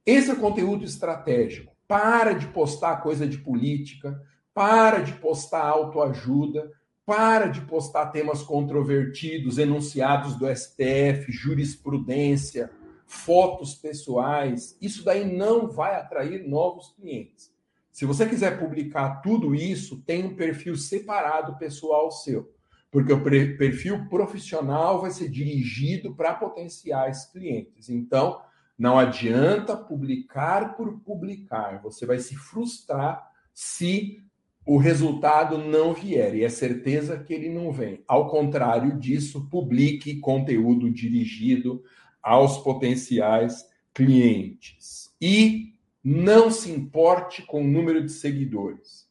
Esse 0.06 0.30
é 0.30 0.34
o 0.34 0.39
conteúdo 0.39 0.86
estratégico. 0.86 1.74
Para 1.88 2.34
de 2.34 2.48
postar 2.48 2.98
coisa 2.98 3.27
de 3.27 3.39
política, 3.39 4.22
para 4.53 5.00
de 5.00 5.13
postar 5.13 5.63
autoajuda, 5.63 6.72
para 7.05 7.48
de 7.48 7.62
postar 7.62 8.07
temas 8.07 8.41
controvertidos, 8.41 9.57
enunciados 9.57 10.36
do 10.36 10.48
STF, 10.48 11.25
jurisprudência, 11.29 12.72
fotos 13.05 13.75
pessoais. 13.75 14.77
Isso 14.81 15.03
daí 15.03 15.25
não 15.25 15.69
vai 15.69 15.95
atrair 15.95 16.48
novos 16.48 16.93
clientes. 16.93 17.51
Se 17.91 18.05
você 18.05 18.25
quiser 18.25 18.60
publicar 18.60 19.22
tudo 19.22 19.53
isso, 19.53 20.01
tem 20.01 20.25
um 20.25 20.36
perfil 20.36 20.75
separado 20.75 21.57
pessoal 21.57 22.10
seu, 22.10 22.51
porque 22.89 23.13
o 23.13 23.24
perfil 23.24 24.07
profissional 24.07 25.01
vai 25.01 25.12
ser 25.12 25.29
dirigido 25.29 26.15
para 26.15 26.33
potenciais 26.33 27.25
clientes. 27.25 27.89
Então, 27.89 28.41
não 28.77 28.98
adianta 28.98 29.77
publicar 29.77 30.75
por 30.75 31.00
publicar, 31.01 31.81
você 31.81 32.05
vai 32.05 32.17
se 32.17 32.36
frustrar 32.36 33.29
se 33.53 34.24
o 34.65 34.77
resultado 34.77 35.58
não 35.58 35.93
vier, 35.93 36.36
e 36.36 36.43
é 36.43 36.50
certeza 36.50 37.17
que 37.17 37.34
ele 37.34 37.50
não 37.50 37.72
vem. 37.72 38.03
Ao 38.08 38.29
contrário 38.29 38.98
disso, 38.98 39.48
publique 39.50 40.20
conteúdo 40.20 40.89
dirigido 40.89 41.84
aos 42.22 42.58
potenciais 42.60 43.65
clientes. 43.93 45.13
E 45.20 45.74
não 46.03 46.50
se 46.50 46.72
importe 46.72 47.41
com 47.43 47.62
o 47.62 47.67
número 47.67 48.03
de 48.03 48.12
seguidores. 48.12 49.08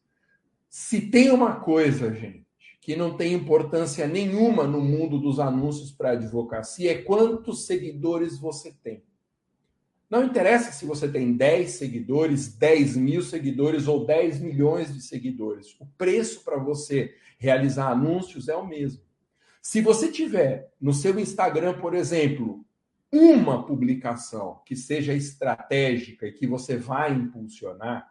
Se 0.69 1.03
tem 1.11 1.31
uma 1.31 1.57
coisa, 1.57 2.15
gente, 2.15 2.47
que 2.81 2.97
não 2.97 3.17
tem 3.17 3.35
importância 3.35 4.07
nenhuma 4.07 4.67
no 4.67 4.81
mundo 4.81 5.19
dos 5.19 5.39
anúncios 5.39 5.93
para 5.93 6.13
advocacia, 6.13 6.93
é 6.93 7.03
quantos 7.03 7.67
seguidores 7.67 8.39
você 8.39 8.75
tem. 8.83 9.03
Não 10.13 10.25
interessa 10.25 10.73
se 10.73 10.85
você 10.85 11.09
tem 11.09 11.33
10 11.33 11.71
seguidores, 11.71 12.55
10 12.55 12.99
mil 12.99 13.23
seguidores 13.23 13.89
ou 13.89 14.05
10 14.05 14.41
milhões 14.41 14.93
de 14.93 15.01
seguidores. 15.01 15.75
O 15.81 15.87
preço 15.97 16.45
para 16.45 16.59
você 16.59 17.15
realizar 17.39 17.89
anúncios 17.89 18.47
é 18.47 18.55
o 18.55 18.67
mesmo. 18.67 19.03
Se 19.63 19.81
você 19.81 20.13
tiver 20.13 20.71
no 20.79 20.93
seu 20.93 21.19
Instagram, 21.19 21.81
por 21.81 21.95
exemplo, 21.95 22.63
uma 23.11 23.65
publicação 23.65 24.61
que 24.67 24.77
seja 24.77 25.15
estratégica 25.15 26.27
e 26.27 26.33
que 26.33 26.47
você 26.47 26.77
vai 26.77 27.15
impulsionar, 27.15 28.07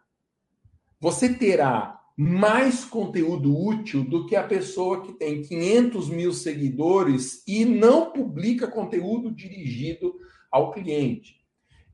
você 0.99 1.31
terá 1.31 2.01
mais 2.17 2.83
conteúdo 2.83 3.55
útil 3.55 4.03
do 4.03 4.25
que 4.25 4.35
a 4.35 4.47
pessoa 4.47 5.03
que 5.05 5.13
tem 5.13 5.43
500 5.43 6.09
mil 6.09 6.33
seguidores 6.33 7.43
e 7.47 7.63
não 7.63 8.09
publica 8.11 8.67
conteúdo 8.67 9.29
dirigido 9.29 10.15
ao 10.49 10.71
cliente. 10.71 11.40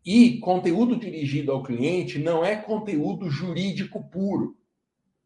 E 0.06 0.39
conteúdo 0.39 0.96
dirigido 0.96 1.51
ao 1.51 1.63
cliente 1.63 2.18
não 2.18 2.44
é 2.44 2.56
conteúdo 2.56 3.30
jurídico 3.30 4.10
puro. 4.10 4.56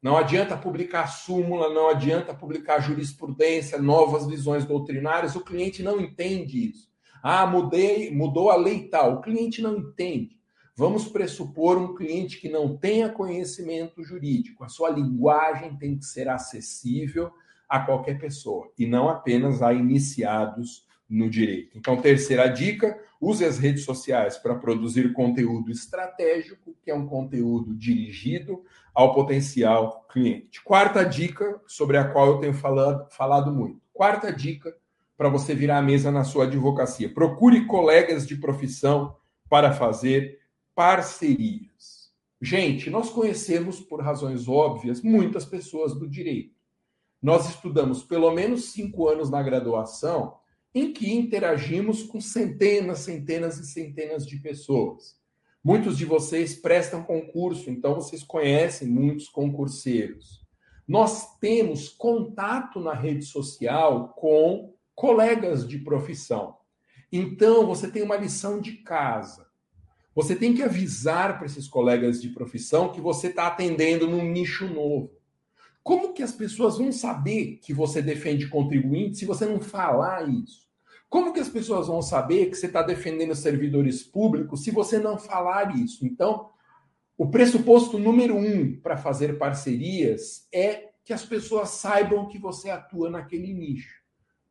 Não 0.02 0.18
adianta 0.18 0.58
publicar 0.58 1.08
súmula, 1.08 1.72
não 1.72 1.88
adianta 1.88 2.34
publicar 2.34 2.80
jurisprudência, 2.80 3.78
novas 3.78 4.26
visões 4.26 4.66
doutrinárias, 4.66 5.36
o 5.36 5.42
cliente 5.42 5.84
não 5.84 6.02
entende 6.02 6.70
isso. 6.70 6.90
Ah, 7.22 7.46
mudei, 7.46 8.10
mudou 8.10 8.50
a 8.50 8.56
lei 8.56 8.88
tal. 8.88 9.16
O 9.16 9.22
cliente 9.22 9.62
não 9.62 9.78
entende. 9.78 10.42
Vamos 10.76 11.08
pressupor 11.08 11.78
um 11.78 11.94
cliente 11.94 12.40
que 12.40 12.50
não 12.50 12.76
tenha 12.76 13.10
conhecimento 13.10 14.04
jurídico. 14.04 14.64
A 14.64 14.70
sua 14.70 14.90
linguagem 14.90 15.78
tem 15.78 15.98
que 15.98 16.06
ser 16.06 16.28
acessível 16.28 17.32
a 17.70 17.80
qualquer 17.80 18.20
pessoa 18.20 18.72
e 18.78 18.88
não 18.88 19.08
apenas 19.08 19.62
a 19.62 19.72
iniciados 19.72 20.88
no 21.12 21.30
direito. 21.30 21.78
Então, 21.78 22.02
terceira 22.02 22.48
dica: 22.48 22.98
use 23.20 23.44
as 23.44 23.60
redes 23.60 23.84
sociais 23.84 24.38
para 24.38 24.56
produzir 24.56 25.12
conteúdo 25.12 25.70
estratégico, 25.70 26.74
que 26.82 26.90
é 26.90 26.96
um 26.96 27.06
conteúdo 27.06 27.76
dirigido 27.76 28.64
ao 28.94 29.14
potencial 29.14 30.06
cliente. 30.10 30.64
Quarta 30.64 31.04
dica, 31.04 31.62
sobre 31.68 31.98
a 31.98 32.06
qual 32.06 32.28
eu 32.28 32.38
tenho 32.40 32.54
falado, 32.54 33.08
falado 33.12 33.52
muito. 33.52 33.82
Quarta 33.94 34.32
dica 34.32 34.76
para 35.18 35.30
você 35.30 35.54
virar 35.54 35.78
a 35.78 35.84
mesa 35.84 36.10
na 36.10 36.24
sua 36.24 36.46
advocacia: 36.46 37.14
procure 37.14 37.66
colegas 37.66 38.26
de 38.26 38.38
profissão 38.38 39.16
para 39.50 39.74
fazer 39.74 40.40
parcerias. 40.74 42.10
Gente, 42.42 42.90
nós 42.90 43.10
conhecemos, 43.10 43.80
por 43.80 44.02
razões 44.02 44.48
óbvias, 44.48 45.02
muitas 45.04 45.46
pessoas 45.46 45.94
do 45.94 46.10
direito. 46.10 46.56
Nós 47.22 47.48
estudamos 47.48 48.02
pelo 48.02 48.32
menos 48.32 48.72
cinco 48.72 49.08
anos 49.08 49.30
na 49.30 49.44
graduação 49.44 50.41
em 50.74 50.94
que 50.94 51.12
interagimos 51.12 52.04
com 52.04 52.22
centenas, 52.22 53.00
centenas 53.00 53.58
e 53.60 53.66
centenas 53.66 54.26
de 54.26 54.38
pessoas. 54.38 55.20
Muitos 55.64 55.98
de 55.98 56.06
vocês 56.06 56.56
prestam 56.56 57.04
concurso, 57.04 57.70
então 57.70 57.96
vocês 57.96 58.24
conhecem 58.24 58.88
muitos 58.88 59.30
concurseiros. 59.30 60.42
Nós 60.88 61.38
temos 61.38 61.90
contato 61.90 62.80
na 62.80 62.94
rede 62.94 63.26
social 63.26 64.10
com 64.18 64.74
colegas 64.96 65.68
de 65.68 65.78
profissão. 65.78 66.58
Então, 67.12 67.66
você 67.68 67.92
tem 67.92 68.02
uma 68.02 68.16
lição 68.16 68.60
de 68.60 68.78
casa. 68.78 69.46
Você 70.16 70.36
tem 70.36 70.54
que 70.54 70.64
avisar 70.64 71.38
para 71.38 71.46
esses 71.46 71.68
colegas 71.68 72.22
de 72.22 72.30
profissão 72.30 72.92
que 72.92 73.00
você 73.00 73.28
está 73.28 73.48
atendendo 73.48 74.08
num 74.08 74.24
nicho 74.24 74.68
novo. 74.68 75.12
Como 75.84 76.14
que 76.14 76.22
as 76.22 76.32
pessoas 76.32 76.78
vão 76.78 76.92
saber 76.92 77.60
que 77.62 77.74
você 77.74 78.02
defende 78.02 78.48
contribuinte 78.48 79.18
se 79.18 79.26
você 79.26 79.46
não 79.46 79.60
falar 79.60 80.30
isso? 80.30 80.70
Como 81.10 81.34
que 81.34 81.40
as 81.40 81.50
pessoas 81.50 81.88
vão 81.88 82.02
saber 82.02 82.50
que 82.50 82.56
você 82.56 82.68
está 82.68 82.82
defendendo 82.82 83.36
servidores 83.36 84.04
públicos 84.04 84.64
se 84.64 84.72
você 84.72 85.00
não 85.00 85.18
falar 85.18 85.76
isso? 85.76 86.06
Então, 86.06 86.50
o 87.18 87.30
pressuposto 87.30 88.00
número 88.00 88.36
um 88.36 88.80
para 88.80 88.96
fazer 88.96 89.38
parcerias 89.38 90.48
é 90.54 90.92
que 91.04 91.12
as 91.12 91.26
pessoas 91.26 91.70
saibam 91.70 92.28
que 92.28 92.38
você 92.38 92.70
atua 92.70 93.10
naquele 93.10 93.54
nicho. 93.54 94.02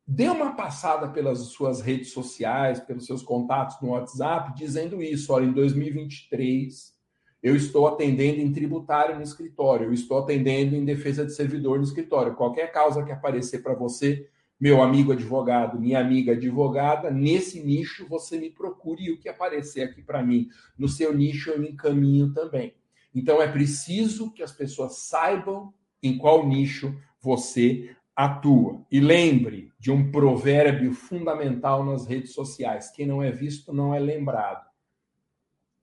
Dê 0.07 0.29
uma 0.29 0.55
passada 0.55 1.09
pelas 1.09 1.39
suas 1.53 1.81
redes 1.81 2.13
sociais, 2.13 2.81
pelos 2.81 3.07
seus 3.07 3.23
contatos 3.23 3.81
no 3.81 3.91
WhatsApp, 3.91 4.53
dizendo 4.57 5.01
isso. 5.01 5.33
Olha, 5.33 5.47
em 5.47 5.53
2023 5.53 6.93
eu 7.42 7.56
estou 7.56 7.87
atendendo 7.87 8.40
em 8.40 8.52
tributário 8.52 9.16
no 9.16 9.23
escritório, 9.23 9.87
eu 9.87 9.92
estou 9.92 10.18
atendendo 10.18 10.76
em 10.76 10.85
defesa 10.85 11.25
de 11.25 11.32
servidor 11.32 11.78
no 11.78 11.85
escritório. 11.85 12.35
Qualquer 12.35 12.70
causa 12.70 13.02
que 13.02 13.12
aparecer 13.12 13.62
para 13.62 13.75
você, 13.75 14.28
meu 14.61 14.82
amigo 14.82 15.12
advogado, 15.12 15.80
minha 15.80 15.99
amiga 15.99 16.32
advogada, 16.32 17.11
nesse 17.11 17.62
nicho 17.62 18.06
você 18.06 18.38
me 18.38 18.50
procure 18.50 19.04
e 19.04 19.11
o 19.11 19.18
que 19.18 19.28
aparecer 19.28 19.82
aqui 19.82 20.02
para 20.02 20.23
mim 20.23 20.49
no 20.78 20.87
seu 20.87 21.14
nicho 21.14 21.50
eu 21.50 21.59
me 21.59 21.70
encaminho 21.70 22.32
também. 22.35 22.75
Então 23.14 23.40
é 23.40 23.50
preciso 23.50 24.30
que 24.30 24.42
as 24.42 24.52
pessoas 24.52 24.99
saibam 24.99 25.73
em 26.02 26.18
qual 26.18 26.47
nicho 26.47 26.94
você 27.20 27.90
atua. 28.14 28.85
E 28.90 29.00
lembre 29.00 29.73
de 29.78 29.90
um 29.90 30.11
provérbio 30.11 30.92
fundamental 30.92 31.85
nas 31.85 32.06
redes 32.06 32.32
sociais: 32.35 32.90
quem 32.90 33.06
não 33.06 33.23
é 33.23 33.30
visto 33.30 33.73
não 33.73 33.94
é 33.94 33.99
lembrado. 33.99 34.70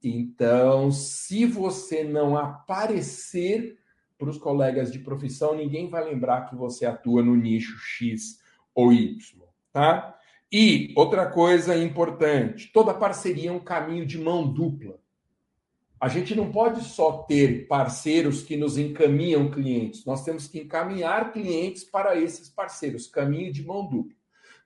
Então, 0.03 0.91
se 0.91 1.45
você 1.45 2.03
não 2.03 2.37
aparecer 2.37 3.79
para 4.17 4.29
os 4.29 4.37
colegas 4.37 4.91
de 4.91 4.99
profissão, 4.99 5.55
ninguém 5.55 5.89
vai 5.89 6.03
lembrar 6.03 6.45
que 6.49 6.55
você 6.55 6.85
atua 6.85 7.21
no 7.21 7.35
nicho 7.35 7.77
X 7.77 8.39
ou 8.73 8.91
Y, 8.91 9.17
tá? 9.71 10.17
E 10.51 10.93
outra 10.95 11.29
coisa 11.29 11.75
importante, 11.75 12.71
toda 12.71 12.93
parceria 12.93 13.49
é 13.49 13.53
um 13.53 13.59
caminho 13.59 14.05
de 14.05 14.17
mão 14.17 14.47
dupla. 14.47 14.99
A 15.99 16.07
gente 16.07 16.35
não 16.35 16.51
pode 16.51 16.83
só 16.83 17.23
ter 17.23 17.67
parceiros 17.67 18.43
que 18.43 18.55
nos 18.55 18.77
encaminham 18.77 19.49
clientes, 19.49 20.05
nós 20.05 20.23
temos 20.23 20.47
que 20.47 20.59
encaminhar 20.59 21.33
clientes 21.33 21.83
para 21.83 22.15
esses 22.15 22.49
parceiros, 22.49 23.07
caminho 23.07 23.51
de 23.51 23.65
mão 23.65 23.87
dupla. 23.87 24.15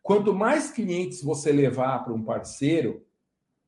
Quanto 0.03 0.33
mais 0.33 0.71
clientes 0.71 1.23
você 1.23 1.51
levar 1.51 2.03
para 2.03 2.13
um 2.13 2.23
parceiro, 2.23 3.05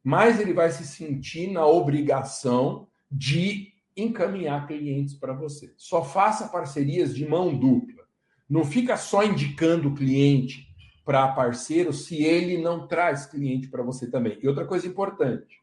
mais 0.03 0.39
ele 0.39 0.53
vai 0.53 0.69
se 0.69 0.85
sentir 0.85 1.49
na 1.49 1.65
obrigação 1.65 2.87
de 3.09 3.71
encaminhar 3.95 4.67
clientes 4.67 5.13
para 5.13 5.33
você. 5.33 5.73
Só 5.77 6.03
faça 6.03 6.49
parcerias 6.49 7.15
de 7.15 7.25
mão 7.27 7.57
dupla. 7.57 8.03
Não 8.49 8.65
fica 8.65 8.97
só 8.97 9.23
indicando 9.23 9.89
o 9.89 9.95
cliente 9.95 10.67
para 11.05 11.27
parceiro 11.29 11.93
se 11.93 12.21
ele 12.23 12.57
não 12.57 12.87
traz 12.87 13.25
cliente 13.25 13.67
para 13.67 13.83
você 13.83 14.09
também. 14.09 14.37
E 14.41 14.47
outra 14.47 14.65
coisa 14.65 14.87
importante, 14.87 15.61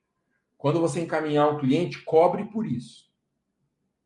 quando 0.57 0.81
você 0.81 1.01
encaminhar 1.01 1.53
um 1.53 1.59
cliente, 1.59 2.03
cobre 2.03 2.45
por 2.45 2.67
isso. 2.67 3.11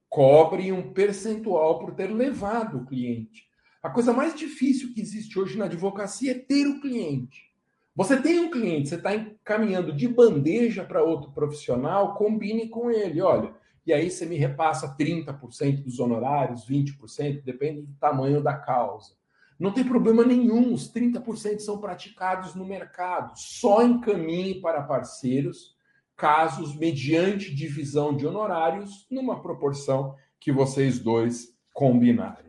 Cobre 0.09 0.73
um 0.73 0.93
percentual 0.93 1.79
por 1.79 1.95
ter 1.95 2.09
levado 2.09 2.79
o 2.79 2.87
cliente. 2.87 3.49
A 3.83 3.91
coisa 3.91 4.13
mais 4.13 4.35
difícil 4.35 4.95
que 4.95 5.01
existe 5.01 5.39
hoje 5.39 5.59
na 5.59 5.67
advocacia 5.67 6.33
é 6.33 6.39
ter 6.39 6.67
o 6.67 6.81
cliente. 6.81 7.54
Você 7.97 8.21
tem 8.21 8.41
um 8.41 8.51
cliente, 8.51 8.89
você 8.89 8.97
está 8.97 9.15
encaminhando 9.15 9.93
de 9.93 10.09
bandeja 10.09 10.85
para 10.85 11.05
outro 11.05 11.31
profissional, 11.31 12.15
combine 12.15 12.69
com 12.69 12.91
ele. 12.91 13.23
Olha, 13.23 13.55
e 13.87 13.93
aí 13.93 14.11
você 14.11 14.27
me 14.27 14.37
repassa 14.37 14.97
30% 14.97 15.85
dos 15.85 16.01
honorários, 16.01 16.67
20%, 16.67 17.43
depende 17.45 17.83
do 17.83 17.95
tamanho 17.95 18.43
da 18.43 18.55
causa. 18.55 19.15
Não 19.59 19.71
tem 19.71 19.85
problema 19.85 20.25
nenhum, 20.25 20.75
os 20.75 20.93
30% 20.93 21.61
são 21.61 21.79
praticados 21.79 22.55
no 22.57 22.67
mercado. 22.67 23.33
Só 23.37 23.85
encaminhe 23.85 24.61
para 24.61 24.83
parceiros 24.83 25.75
casos 26.17 26.77
mediante 26.77 27.55
divisão 27.55 28.17
de 28.17 28.27
honorários 28.27 29.07
numa 29.11 29.41
proporção 29.41 30.15
que 30.41 30.53
vocês 30.53 30.99
dois 30.99 31.55
combinarem. 31.73 32.44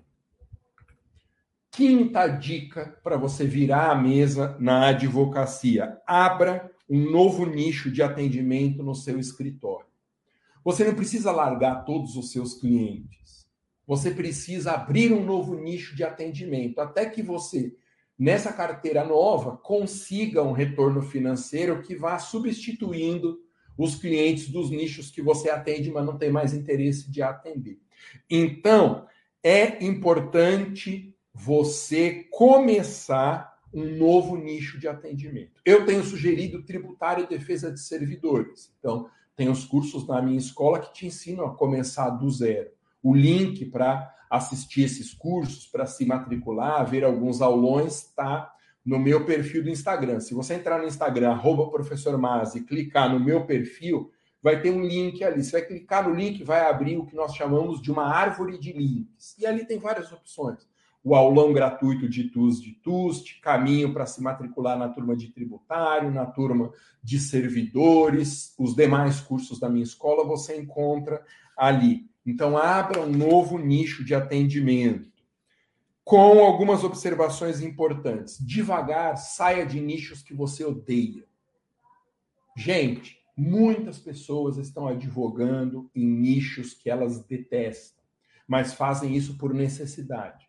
Quinta 1.75 2.25
dica 2.25 2.97
para 3.03 3.17
você 3.17 3.45
virar 3.45 3.91
a 3.91 3.95
mesa 3.95 4.55
na 4.61 4.87
advocacia: 4.87 5.99
abra 6.07 6.71
um 6.89 7.11
novo 7.11 7.45
nicho 7.45 7.91
de 7.91 8.01
atendimento 8.01 8.81
no 8.81 8.95
seu 8.95 9.19
escritório. 9.19 9.85
Você 10.63 10.85
não 10.85 10.95
precisa 10.95 11.33
largar 11.33 11.83
todos 11.83 12.15
os 12.15 12.31
seus 12.31 12.53
clientes. 12.53 13.45
Você 13.85 14.11
precisa 14.11 14.71
abrir 14.71 15.11
um 15.11 15.25
novo 15.25 15.53
nicho 15.53 15.97
de 15.97 16.05
atendimento 16.05 16.79
até 16.79 17.09
que 17.09 17.21
você, 17.21 17.75
nessa 18.17 18.53
carteira 18.53 19.03
nova, 19.03 19.57
consiga 19.57 20.41
um 20.41 20.53
retorno 20.53 21.01
financeiro 21.01 21.81
que 21.81 21.93
vá 21.93 22.17
substituindo 22.19 23.37
os 23.77 23.97
clientes 23.97 24.47
dos 24.47 24.71
nichos 24.71 25.11
que 25.11 25.21
você 25.21 25.49
atende, 25.49 25.91
mas 25.91 26.05
não 26.05 26.17
tem 26.17 26.31
mais 26.31 26.53
interesse 26.53 27.11
de 27.11 27.21
atender. 27.21 27.81
Então, 28.29 29.05
é 29.43 29.83
importante 29.83 31.13
você 31.35 32.25
começar 32.31 33.59
um 33.73 33.97
novo 33.97 34.37
nicho 34.37 34.79
de 34.79 34.87
atendimento. 34.87 35.59
Eu 35.65 35.85
tenho 35.85 36.01
sugerido 36.01 36.63
tributário 36.63 37.25
e 37.25 37.27
defesa 37.27 37.69
de 37.69 37.81
servidores. 37.81 38.73
Então, 38.79 39.09
tem 39.35 39.49
os 39.49 39.65
cursos 39.65 40.07
na 40.07 40.21
minha 40.21 40.37
escola 40.37 40.79
que 40.79 40.93
te 40.93 41.05
ensinam 41.05 41.45
a 41.45 41.53
começar 41.53 42.09
do 42.09 42.29
zero. 42.31 42.69
O 43.03 43.13
link 43.13 43.65
para 43.65 44.15
assistir 44.31 44.83
esses 44.83 45.13
cursos, 45.13 45.67
para 45.67 45.85
se 45.85 46.05
matricular, 46.05 46.89
ver 46.89 47.03
alguns 47.03 47.41
aulões, 47.41 48.05
está 48.05 48.53
no 48.83 48.97
meu 48.97 49.25
perfil 49.25 49.61
do 49.63 49.69
Instagram. 49.69 50.21
Se 50.21 50.33
você 50.33 50.53
entrar 50.53 50.79
no 50.79 50.87
Instagram, 50.87 51.31
arroba 51.31 51.69
professor 51.69 52.17
e 52.55 52.61
clicar 52.61 53.11
no 53.11 53.19
meu 53.19 53.45
perfil, 53.45 54.09
vai 54.41 54.61
ter 54.61 54.71
um 54.71 54.81
link 54.81 55.21
ali. 55.21 55.43
Você 55.43 55.51
vai 55.51 55.67
clicar 55.67 56.07
no 56.07 56.15
link, 56.15 56.43
vai 56.45 56.61
abrir 56.61 56.97
o 56.97 57.05
que 57.05 57.15
nós 57.15 57.35
chamamos 57.35 57.81
de 57.81 57.91
uma 57.91 58.05
árvore 58.05 58.57
de 58.57 58.71
links. 58.71 59.35
E 59.37 59.45
ali 59.45 59.65
tem 59.65 59.77
várias 59.77 60.13
opções 60.13 60.65
o 61.05 61.13
aulão 61.13 61.53
gratuito 61.53 62.09
de 62.09 62.23
TUS 62.31 62.59
de 62.59 62.71
TUST, 62.71 63.39
caminho 63.39 63.93
para 63.93 64.07
se 64.07 64.23
matricular 64.23 64.75
na 64.75 64.89
turma 64.89 65.15
de 65.15 65.29
tributário, 65.29 66.09
na 66.09 66.25
turma 66.25 66.71
de 67.03 67.19
servidores, 67.19 68.55
os 68.57 68.75
demais 68.75 69.21
cursos 69.21 69.59
da 69.59 69.69
minha 69.69 69.83
escola 69.83 70.25
você 70.25 70.59
encontra 70.59 71.23
ali. 71.55 72.09
Então, 72.25 72.57
abra 72.57 73.01
um 73.01 73.11
novo 73.11 73.59
nicho 73.59 74.03
de 74.03 74.15
atendimento. 74.15 75.07
Com 76.03 76.43
algumas 76.43 76.83
observações 76.83 77.61
importantes. 77.61 78.43
Devagar, 78.43 79.15
saia 79.15 79.63
de 79.63 79.79
nichos 79.79 80.23
que 80.23 80.33
você 80.33 80.65
odeia. 80.65 81.23
Gente, 82.57 83.19
muitas 83.37 83.99
pessoas 83.99 84.57
estão 84.57 84.87
advogando 84.87 85.87
em 85.93 86.03
nichos 86.03 86.73
que 86.73 86.89
elas 86.89 87.23
detestam, 87.23 88.03
mas 88.47 88.73
fazem 88.73 89.15
isso 89.15 89.37
por 89.37 89.53
necessidade. 89.53 90.44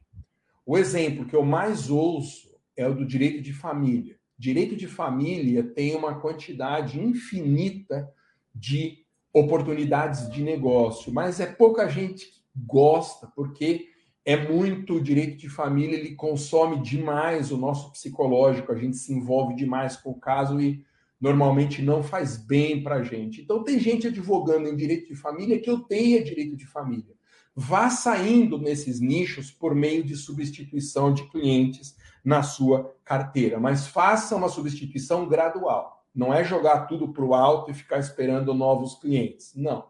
O 0.69 0.77
exemplo 0.77 1.25
que 1.25 1.37
eu 1.37 1.45
mais 1.45 1.89
ouço 1.89 2.51
é 2.77 2.89
o 2.89 2.95
do 2.95 3.07
direito 3.07 3.41
de 3.41 3.53
família. 3.53 4.19
Direito 4.37 4.75
de 4.75 4.89
família 4.89 5.63
tem 5.63 5.95
uma 5.95 6.19
quantidade 6.19 7.01
infinita 7.01 8.13
de 8.53 9.07
oportunidades 9.33 10.29
de 10.29 10.43
negócio, 10.43 11.15
mas 11.15 11.39
é 11.39 11.47
pouca 11.47 11.89
gente 11.89 12.27
que 12.27 12.41
gosta, 12.57 13.29
porque 13.37 13.87
é 14.25 14.37
muito 14.37 15.01
direito 15.01 15.37
de 15.37 15.49
família, 15.49 15.97
ele 15.97 16.17
consome 16.17 16.83
demais 16.83 17.53
o 17.53 17.57
nosso 17.57 17.93
psicológico, 17.93 18.73
a 18.73 18.77
gente 18.77 18.97
se 18.97 19.13
envolve 19.13 19.55
demais 19.55 19.97
com 19.97 20.11
o 20.11 20.19
caso 20.19 20.61
e 20.61 20.85
normalmente 21.21 21.81
não 21.81 22.03
faz 22.03 22.37
bem 22.37 22.83
para 22.83 22.97
a 22.97 23.03
gente. 23.05 23.41
Então, 23.41 23.63
tem 23.63 23.79
gente 23.79 24.09
advogando 24.09 24.69
em 24.69 24.75
direito 24.75 25.07
de 25.07 25.15
família 25.15 25.61
que 25.61 25.71
odeia 25.71 26.25
direito 26.25 26.57
de 26.57 26.67
família 26.67 27.16
vá 27.59 27.89
saindo 27.89 28.59
nesses 28.59 29.01
nichos 29.01 29.51
por 29.51 29.75
meio 29.75 30.05
de 30.05 30.15
substituição 30.15 31.15
de 31.15 31.25
clientes 31.31 31.97
na 32.23 32.43
sua 32.43 32.95
carteira, 33.03 33.59
mas 33.59 33.87
faça 33.87 34.37
uma 34.37 34.51
substituição 34.51 35.27
gradual. 35.27 36.05
Não 36.15 36.35
é 36.35 36.45
jogar 36.45 36.87
tudo 36.87 37.13
para 37.13 37.25
o 37.25 37.35
alto 37.35 37.71
e 37.71 37.75
ficar 37.75 37.99
esperando 37.99 38.53
novos 38.53 38.97
clientes. 38.97 39.53
Não. 39.55 39.87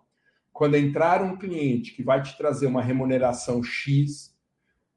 Quando 0.53 0.77
entrar 0.77 1.23
um 1.23 1.37
cliente 1.37 1.93
que 1.93 2.05
vai 2.05 2.23
te 2.23 2.37
trazer 2.39 2.67
uma 2.67 2.83
remuneração 2.83 3.63
X, 3.63 4.35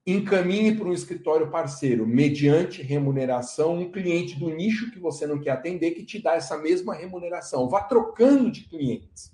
encaminhe 0.05 0.75
para 0.75 0.87
um 0.87 0.93
escritório 0.93 1.49
parceiro, 1.49 2.05
mediante 2.05 2.81
remuneração, 2.81 3.77
um 3.77 3.91
cliente 3.91 4.37
do 4.37 4.49
nicho 4.49 4.91
que 4.91 4.99
você 4.99 5.25
não 5.25 5.39
quer 5.39 5.51
atender 5.51 5.91
que 5.91 6.05
te 6.05 6.21
dá 6.21 6.35
essa 6.35 6.57
mesma 6.57 6.93
remuneração. 6.93 7.67
Vá 7.67 7.81
trocando 7.81 8.51
de 8.51 8.61
clientes. 8.61 9.31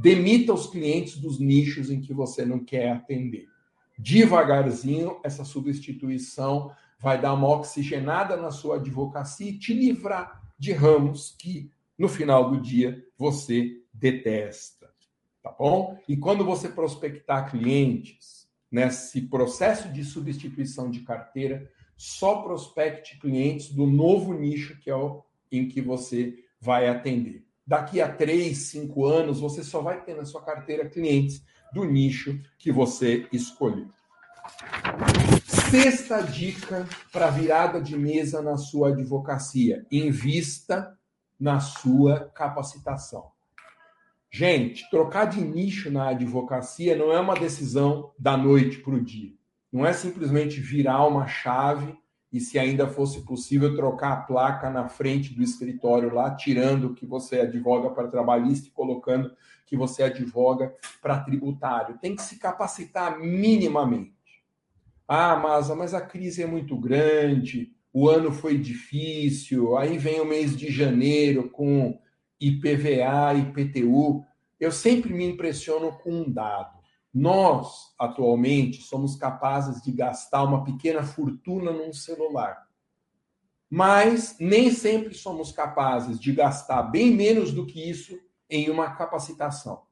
Demita 0.00 0.54
os 0.54 0.66
clientes 0.66 1.16
dos 1.16 1.40
nichos 1.40 1.90
em 1.90 2.00
que 2.00 2.14
você 2.14 2.44
não 2.44 2.60
quer 2.60 2.92
atender. 2.92 3.48
Devagarzinho, 3.98 5.18
essa 5.24 5.44
substituição 5.44 6.70
vai 7.00 7.20
dar 7.20 7.34
uma 7.34 7.48
oxigenada 7.48 8.36
na 8.36 8.52
sua 8.52 8.76
advocacia 8.76 9.50
e 9.50 9.58
te 9.58 9.74
livrar 9.74 10.40
de 10.56 10.72
ramos 10.72 11.34
que, 11.36 11.70
no 11.98 12.08
final 12.08 12.48
do 12.48 12.60
dia, 12.60 13.04
você 13.16 13.82
detesta. 13.92 14.88
Tá 15.42 15.50
bom? 15.50 15.98
E 16.08 16.16
quando 16.16 16.44
você 16.44 16.68
prospectar 16.68 17.50
clientes, 17.50 18.48
nesse 18.70 19.22
processo 19.22 19.88
de 19.92 20.04
substituição 20.04 20.90
de 20.90 21.00
carteira, 21.00 21.68
só 21.96 22.42
prospecte 22.42 23.18
clientes 23.18 23.70
do 23.70 23.84
novo 23.84 24.32
nicho 24.32 24.78
que 24.78 24.90
é 24.90 24.94
o 24.94 25.24
em 25.50 25.66
que 25.66 25.80
você 25.80 26.44
vai 26.60 26.88
atender 26.88 27.47
daqui 27.68 28.00
a 28.00 28.10
três, 28.10 28.68
cinco 28.68 29.04
anos, 29.04 29.40
você 29.40 29.62
só 29.62 29.82
vai 29.82 30.02
ter 30.02 30.16
na 30.16 30.24
sua 30.24 30.42
carteira 30.42 30.88
clientes 30.88 31.44
do 31.70 31.84
nicho 31.84 32.40
que 32.58 32.72
você 32.72 33.28
escolheu. 33.30 33.88
Sexta 35.44 36.22
dica 36.22 36.88
para 37.12 37.28
virada 37.28 37.78
de 37.78 37.94
mesa 37.94 38.40
na 38.40 38.56
sua 38.56 38.88
advocacia: 38.88 39.86
invista 39.92 40.96
na 41.38 41.60
sua 41.60 42.30
capacitação. 42.34 43.30
Gente, 44.30 44.88
trocar 44.88 45.26
de 45.26 45.42
nicho 45.42 45.90
na 45.90 46.08
advocacia 46.08 46.96
não 46.96 47.12
é 47.12 47.20
uma 47.20 47.34
decisão 47.34 48.12
da 48.18 48.34
noite 48.34 48.78
para 48.78 48.94
o 48.94 49.04
dia. 49.04 49.32
Não 49.70 49.84
é 49.84 49.92
simplesmente 49.92 50.58
virar 50.58 51.06
uma 51.06 51.26
chave 51.26 51.94
e 52.32 52.40
se 52.40 52.58
ainda 52.58 52.86
fosse 52.86 53.22
possível 53.22 53.74
trocar 53.74 54.12
a 54.12 54.20
placa 54.20 54.68
na 54.70 54.88
frente 54.88 55.34
do 55.34 55.42
escritório 55.42 56.12
lá, 56.12 56.34
tirando 56.34 56.94
que 56.94 57.06
você 57.06 57.40
advoga 57.40 57.90
para 57.90 58.08
trabalhista 58.08 58.68
e 58.68 58.72
colocando 58.72 59.32
que 59.64 59.76
você 59.76 60.02
advoga 60.02 60.74
para 61.00 61.20
tributário. 61.20 61.98
Tem 61.98 62.14
que 62.14 62.22
se 62.22 62.38
capacitar 62.38 63.18
minimamente. 63.18 64.14
Ah, 65.06 65.36
mas, 65.36 65.68
mas 65.70 65.94
a 65.94 66.00
crise 66.02 66.42
é 66.42 66.46
muito 66.46 66.76
grande, 66.76 67.72
o 67.92 68.08
ano 68.08 68.30
foi 68.30 68.58
difícil, 68.58 69.76
aí 69.76 69.96
vem 69.96 70.20
o 70.20 70.26
mês 70.26 70.54
de 70.54 70.70
janeiro 70.70 71.48
com 71.48 71.98
IPVA, 72.38 73.34
IPTU. 73.34 74.24
Eu 74.60 74.70
sempre 74.70 75.14
me 75.14 75.24
impressiono 75.24 75.92
com 75.92 76.12
um 76.12 76.30
dado. 76.30 76.77
Nós, 77.12 77.94
atualmente, 77.98 78.82
somos 78.82 79.16
capazes 79.16 79.82
de 79.82 79.90
gastar 79.92 80.44
uma 80.44 80.64
pequena 80.64 81.02
fortuna 81.02 81.72
num 81.72 81.92
celular. 81.92 82.66
Mas 83.70 84.36
nem 84.38 84.70
sempre 84.70 85.14
somos 85.14 85.52
capazes 85.52 86.18
de 86.18 86.32
gastar 86.32 86.82
bem 86.84 87.14
menos 87.14 87.52
do 87.52 87.66
que 87.66 87.88
isso 87.88 88.18
em 88.48 88.70
uma 88.70 88.94
capacitação. 88.94 89.82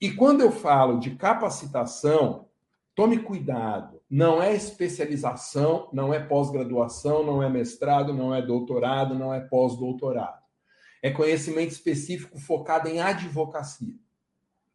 E 0.00 0.10
quando 0.12 0.40
eu 0.40 0.50
falo 0.50 0.98
de 0.98 1.10
capacitação, 1.16 2.48
tome 2.94 3.18
cuidado. 3.18 4.00
Não 4.08 4.42
é 4.42 4.54
especialização, 4.54 5.88
não 5.92 6.12
é 6.12 6.18
pós-graduação, 6.18 7.24
não 7.24 7.42
é 7.42 7.48
mestrado, 7.48 8.12
não 8.12 8.34
é 8.34 8.42
doutorado, 8.42 9.14
não 9.14 9.32
é 9.32 9.40
pós-doutorado. 9.40 10.40
É 11.02 11.10
conhecimento 11.10 11.70
específico 11.70 12.38
focado 12.38 12.88
em 12.88 13.00
advocacia. 13.00 13.94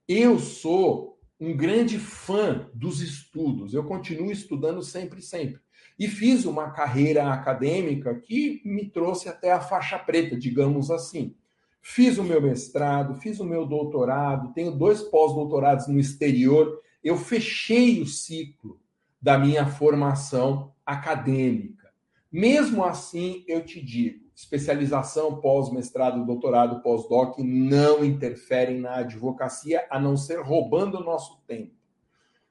Eu 0.07 0.39
sou 0.39 1.14
um 1.39 1.55
grande 1.55 1.99
fã 1.99 2.69
dos 2.73 3.01
estudos. 3.01 3.73
Eu 3.73 3.83
continuo 3.83 4.31
estudando 4.31 4.81
sempre, 4.81 5.21
sempre. 5.21 5.59
E 5.97 6.07
fiz 6.07 6.45
uma 6.45 6.71
carreira 6.71 7.31
acadêmica 7.31 8.15
que 8.15 8.61
me 8.65 8.89
trouxe 8.89 9.29
até 9.29 9.51
a 9.51 9.61
faixa 9.61 9.97
preta, 9.97 10.37
digamos 10.37 10.91
assim. 10.91 11.35
Fiz 11.81 12.17
o 12.17 12.23
meu 12.23 12.41
mestrado, 12.41 13.15
fiz 13.21 13.39
o 13.39 13.45
meu 13.45 13.65
doutorado, 13.65 14.53
tenho 14.53 14.71
dois 14.71 15.01
pós-doutorados 15.03 15.87
no 15.87 15.99
exterior. 15.99 16.81
Eu 17.03 17.15
fechei 17.15 18.01
o 18.01 18.07
ciclo 18.07 18.79
da 19.21 19.37
minha 19.37 19.67
formação 19.67 20.73
acadêmica. 20.85 21.89
Mesmo 22.31 22.83
assim, 22.83 23.45
eu 23.47 23.63
te 23.63 23.79
digo, 23.79 24.24
especialização, 24.35 25.39
pós-mestrado, 25.39 26.25
doutorado, 26.25 26.81
pós-doc 26.81 27.39
não 27.39 28.03
interferem 28.03 28.81
na 28.81 28.97
advocacia, 28.97 29.87
a 29.89 29.97
não 29.97 30.17
ser 30.17 30.41
roubando 30.41 30.97
o 30.97 31.03
nosso 31.03 31.41
tempo. 31.47 31.73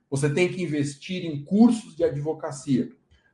Você 0.08 0.32
tem 0.32 0.50
que 0.50 0.62
investir 0.62 1.26
em 1.26 1.44
cursos 1.44 1.94
de 1.94 2.02
advocacia. 2.02 2.88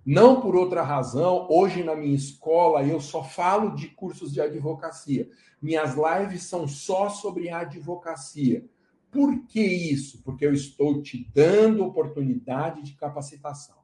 Não 0.05 0.41
por 0.41 0.57
outra 0.57 0.83
razão, 0.83 1.47
hoje 1.49 1.85
na 1.85 1.95
minha 1.95 2.15
escola 2.15 2.83
eu 2.83 3.01
só 3.01 3.23
falo 3.23 3.77
de 3.77 3.89
cursos 3.89 4.33
de 4.33 4.41
advocacia. 4.41 5.29
Minhas 5.63 5.95
lives 5.95 6.43
são 6.45 6.67
só 6.67 7.09
sobre 7.09 7.51
advocacia. 7.51 8.65
Por 9.13 9.47
que 9.47 9.61
isso? 9.61 10.23
Porque 10.25 10.45
eu 10.45 10.55
estou 10.55 11.03
te 11.03 11.31
dando 11.33 11.85
oportunidade 11.85 12.83
de 12.83 12.95
capacitação. 12.95 13.77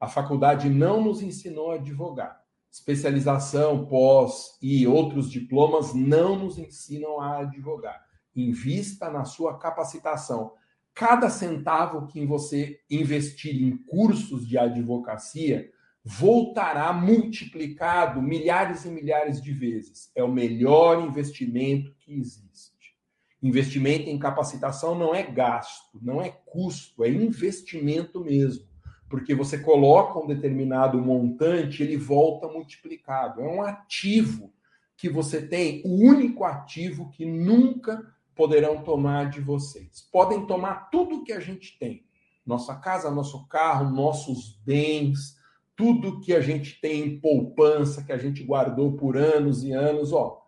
A 0.00 0.08
faculdade 0.08 0.68
não 0.70 1.04
nos 1.04 1.22
ensinou 1.22 1.72
a 1.72 1.74
advogar 1.74 2.47
especialização, 2.78 3.86
pós 3.86 4.56
e 4.62 4.86
outros 4.86 5.30
diplomas 5.30 5.92
não 5.92 6.38
nos 6.38 6.58
ensinam 6.58 7.20
a 7.20 7.40
advogar. 7.40 8.06
Invista 8.34 9.10
na 9.10 9.24
sua 9.24 9.58
capacitação. 9.58 10.52
Cada 10.94 11.28
centavo 11.28 12.06
que 12.06 12.24
você 12.24 12.80
investir 12.90 13.62
em 13.62 13.76
cursos 13.76 14.46
de 14.46 14.56
advocacia 14.56 15.70
voltará 16.04 16.92
multiplicado 16.92 18.22
milhares 18.22 18.84
e 18.84 18.88
milhares 18.88 19.42
de 19.42 19.52
vezes. 19.52 20.10
É 20.14 20.22
o 20.22 20.32
melhor 20.32 21.02
investimento 21.02 21.94
que 21.98 22.14
existe. 22.14 22.96
Investimento 23.42 24.08
em 24.08 24.18
capacitação 24.18 24.98
não 24.98 25.14
é 25.14 25.22
gasto, 25.22 25.98
não 26.02 26.20
é 26.20 26.30
custo, 26.30 27.04
é 27.04 27.10
investimento 27.10 28.20
mesmo 28.24 28.67
porque 29.08 29.34
você 29.34 29.58
coloca 29.58 30.18
um 30.18 30.26
determinado 30.26 30.98
montante, 31.00 31.82
ele 31.82 31.96
volta 31.96 32.48
multiplicado. 32.48 33.40
É 33.40 33.44
um 33.44 33.62
ativo 33.62 34.52
que 34.96 35.08
você 35.08 35.40
tem, 35.40 35.82
o 35.84 36.06
único 36.06 36.44
ativo 36.44 37.10
que 37.10 37.24
nunca 37.24 38.04
poderão 38.34 38.82
tomar 38.82 39.30
de 39.30 39.40
vocês. 39.40 40.08
Podem 40.12 40.46
tomar 40.46 40.90
tudo 40.90 41.24
que 41.24 41.32
a 41.32 41.40
gente 41.40 41.78
tem: 41.78 42.04
nossa 42.44 42.74
casa, 42.74 43.10
nosso 43.10 43.46
carro, 43.46 43.90
nossos 43.90 44.60
bens, 44.64 45.36
tudo 45.76 46.20
que 46.20 46.34
a 46.34 46.40
gente 46.40 46.80
tem 46.80 47.04
em 47.04 47.20
poupança, 47.20 48.02
que 48.02 48.12
a 48.12 48.18
gente 48.18 48.42
guardou 48.42 48.92
por 48.92 49.16
anos 49.16 49.64
e 49.64 49.72
anos, 49.72 50.12
ó 50.12 50.47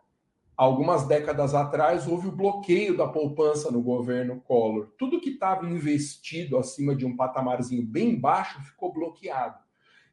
algumas 0.60 1.08
décadas 1.08 1.54
atrás, 1.54 2.06
houve 2.06 2.28
o 2.28 2.32
bloqueio 2.32 2.94
da 2.94 3.08
poupança 3.08 3.70
no 3.70 3.80
governo 3.80 4.42
Collor. 4.42 4.92
Tudo 4.98 5.18
que 5.18 5.30
estava 5.30 5.66
investido 5.66 6.58
acima 6.58 6.94
de 6.94 7.06
um 7.06 7.16
patamarzinho 7.16 7.82
bem 7.82 8.14
baixo 8.14 8.60
ficou 8.64 8.92
bloqueado. 8.92 9.58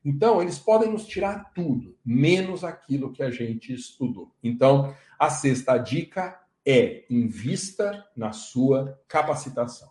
Então, 0.05 0.41
eles 0.41 0.57
podem 0.57 0.89
nos 0.89 1.05
tirar 1.05 1.51
tudo, 1.53 1.97
menos 2.05 2.63
aquilo 2.63 3.11
que 3.11 3.21
a 3.21 3.29
gente 3.29 3.73
estudou. 3.73 4.33
Então, 4.41 4.95
a 5.19 5.29
sexta 5.29 5.77
dica 5.77 6.39
é 6.65 7.03
invista 7.09 8.07
na 8.15 8.31
sua 8.31 8.97
capacitação. 9.05 9.89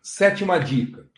Sétima 0.00 0.60
dica: 0.60 1.10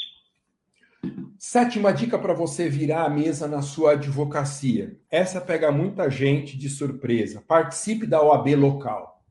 Sétima 1.42 1.90
dica 1.90 2.18
para 2.18 2.34
você 2.34 2.68
virar 2.68 3.06
a 3.06 3.08
mesa 3.08 3.48
na 3.48 3.62
sua 3.62 3.92
advocacia. 3.92 5.00
Essa 5.10 5.40
pega 5.40 5.72
muita 5.72 6.10
gente 6.10 6.54
de 6.54 6.68
surpresa. 6.68 7.40
Participe 7.40 8.06
da 8.06 8.20
OAB 8.20 8.48
local. 8.56 9.24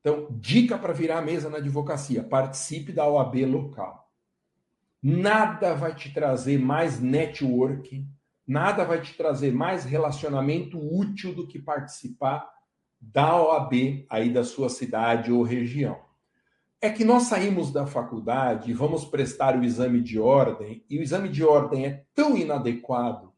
Então, 0.00 0.28
dica 0.30 0.78
para 0.78 0.94
virar 0.94 1.18
a 1.18 1.22
mesa 1.22 1.50
na 1.50 1.58
advocacia: 1.58 2.22
participe 2.22 2.90
da 2.90 3.06
OAB 3.06 3.44
local. 3.44 4.10
Nada 5.02 5.74
vai 5.74 5.94
te 5.94 6.10
trazer 6.10 6.58
mais 6.58 6.98
networking, 6.98 8.08
nada 8.46 8.82
vai 8.82 9.02
te 9.02 9.14
trazer 9.14 9.52
mais 9.52 9.84
relacionamento 9.84 10.78
útil 10.78 11.34
do 11.34 11.46
que 11.46 11.58
participar 11.58 12.50
da 12.98 13.36
OAB 13.36 14.06
aí 14.08 14.32
da 14.32 14.42
sua 14.42 14.70
cidade 14.70 15.30
ou 15.30 15.42
região 15.42 16.09
é 16.80 16.88
que 16.88 17.04
nós 17.04 17.24
saímos 17.24 17.70
da 17.70 17.86
faculdade 17.86 18.70
e 18.70 18.74
vamos 18.74 19.04
prestar 19.04 19.58
o 19.58 19.62
exame 19.62 20.00
de 20.00 20.18
ordem, 20.18 20.82
e 20.88 20.98
o 20.98 21.02
exame 21.02 21.28
de 21.28 21.44
ordem 21.44 21.84
é 21.84 22.04
tão 22.14 22.36
inadequado, 22.36 23.32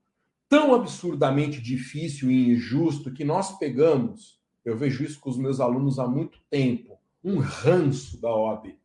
tão 0.48 0.74
absurdamente 0.74 1.60
difícil 1.60 2.30
e 2.30 2.50
injusto, 2.50 3.12
que 3.12 3.24
nós 3.24 3.58
pegamos, 3.58 4.40
eu 4.64 4.76
vejo 4.76 5.02
isso 5.02 5.18
com 5.18 5.28
os 5.28 5.36
meus 5.36 5.60
alunos 5.60 5.98
há 5.98 6.06
muito 6.06 6.38
tempo, 6.48 6.98
um 7.24 7.38
ranço 7.38 8.20
da 8.20 8.32
OAB. 8.34 8.78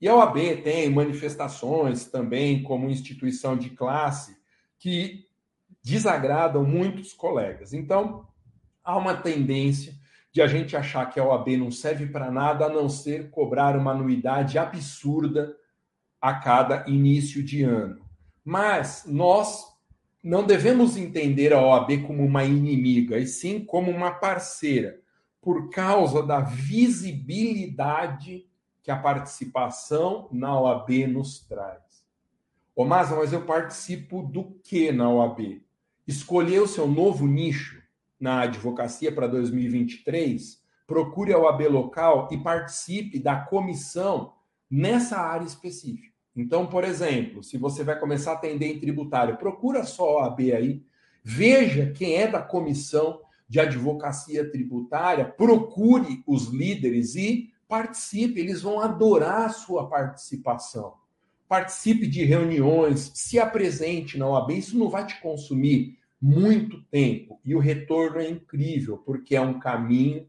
E 0.00 0.08
a 0.08 0.16
OAB 0.16 0.62
tem 0.64 0.90
manifestações 0.90 2.06
também 2.06 2.62
como 2.62 2.88
instituição 2.90 3.56
de 3.56 3.70
classe 3.70 4.36
que 4.78 5.26
desagradam 5.82 6.64
muitos 6.64 7.12
colegas. 7.12 7.72
Então, 7.72 8.26
há 8.82 8.96
uma 8.96 9.14
tendência 9.14 9.94
de 10.32 10.40
a 10.40 10.46
gente 10.46 10.76
achar 10.76 11.10
que 11.10 11.20
a 11.20 11.24
OAB 11.24 11.58
não 11.58 11.70
serve 11.70 12.06
para 12.06 12.30
nada 12.30 12.66
a 12.66 12.70
não 12.70 12.88
ser 12.88 13.30
cobrar 13.30 13.76
uma 13.76 13.92
anuidade 13.92 14.58
absurda 14.58 15.54
a 16.20 16.34
cada 16.34 16.88
início 16.88 17.42
de 17.42 17.62
ano. 17.62 18.02
Mas 18.44 19.04
nós 19.06 19.72
não 20.22 20.46
devemos 20.46 20.96
entender 20.96 21.52
a 21.52 21.60
OAB 21.60 22.06
como 22.06 22.24
uma 22.24 22.44
inimiga, 22.44 23.18
e 23.18 23.26
sim 23.26 23.64
como 23.64 23.90
uma 23.90 24.12
parceira, 24.12 25.00
por 25.40 25.68
causa 25.68 26.22
da 26.22 26.40
visibilidade 26.40 28.46
que 28.82 28.90
a 28.90 28.96
participação 28.96 30.28
na 30.32 30.58
OAB 30.58 31.06
nos 31.08 31.40
traz. 31.40 31.82
Ô, 32.74 32.84
Masa, 32.84 33.16
mas 33.16 33.32
eu 33.32 33.44
participo 33.44 34.22
do 34.22 34.44
que 34.62 34.92
na 34.92 35.10
OAB? 35.10 35.62
Escolher 36.06 36.60
o 36.60 36.68
seu 36.68 36.86
novo 36.86 37.26
nicho? 37.26 37.81
Na 38.22 38.42
advocacia 38.42 39.10
para 39.10 39.26
2023, 39.26 40.62
procure 40.86 41.32
a 41.32 41.38
OAB 41.38 41.62
local 41.62 42.28
e 42.30 42.38
participe 42.38 43.18
da 43.18 43.34
comissão 43.34 44.34
nessa 44.70 45.18
área 45.18 45.44
específica. 45.44 46.14
Então, 46.36 46.64
por 46.68 46.84
exemplo, 46.84 47.42
se 47.42 47.58
você 47.58 47.82
vai 47.82 47.98
começar 47.98 48.30
a 48.30 48.34
atender 48.34 48.66
em 48.66 48.78
tributário, 48.78 49.36
procura 49.36 49.82
só 49.82 50.04
a 50.04 50.22
OAB 50.22 50.40
aí, 50.52 50.84
veja 51.24 51.90
quem 51.90 52.14
é 52.14 52.28
da 52.28 52.40
comissão 52.40 53.20
de 53.48 53.58
advocacia 53.58 54.48
tributária, 54.48 55.24
procure 55.24 56.22
os 56.24 56.46
líderes 56.46 57.16
e 57.16 57.50
participe, 57.66 58.38
eles 58.38 58.62
vão 58.62 58.78
adorar 58.78 59.46
a 59.46 59.52
sua 59.52 59.88
participação. 59.88 60.94
Participe 61.48 62.06
de 62.06 62.24
reuniões, 62.24 63.10
se 63.14 63.40
apresente 63.40 64.16
na 64.16 64.28
OAB, 64.28 64.52
isso 64.52 64.78
não 64.78 64.88
vai 64.88 65.04
te 65.04 65.20
consumir 65.20 65.98
muito 66.22 66.80
tempo 66.84 67.40
e 67.44 67.52
o 67.52 67.58
retorno 67.58 68.20
é 68.20 68.30
incrível, 68.30 68.96
porque 68.98 69.34
é 69.34 69.40
um 69.40 69.58
caminho 69.58 70.24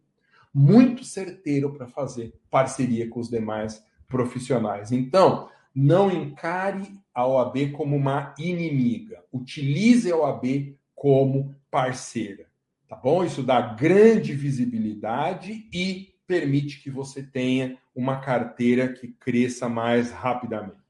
muito 0.51 1.03
certeiro 1.03 1.71
para 1.73 1.87
fazer 1.87 2.33
parceria 2.49 3.07
com 3.07 3.19
os 3.19 3.29
demais 3.29 3.85
profissionais. 4.07 4.91
Então, 4.91 5.49
não 5.73 6.11
encare 6.11 6.99
a 7.13 7.27
OAB 7.27 7.71
como 7.73 7.95
uma 7.95 8.33
inimiga. 8.39 9.23
Utilize 9.31 10.11
a 10.11 10.17
OAB 10.17 10.75
como 10.95 11.55
parceira. 11.69 12.47
Tá 12.87 12.95
bom? 12.95 13.23
Isso 13.23 13.43
dá 13.43 13.61
grande 13.61 14.33
visibilidade 14.33 15.67
e 15.73 16.13
permite 16.27 16.81
que 16.81 16.89
você 16.89 17.23
tenha 17.23 17.77
uma 17.95 18.19
carteira 18.19 18.87
que 18.91 19.07
cresça 19.07 19.69
mais 19.69 20.11
rapidamente. 20.11 20.82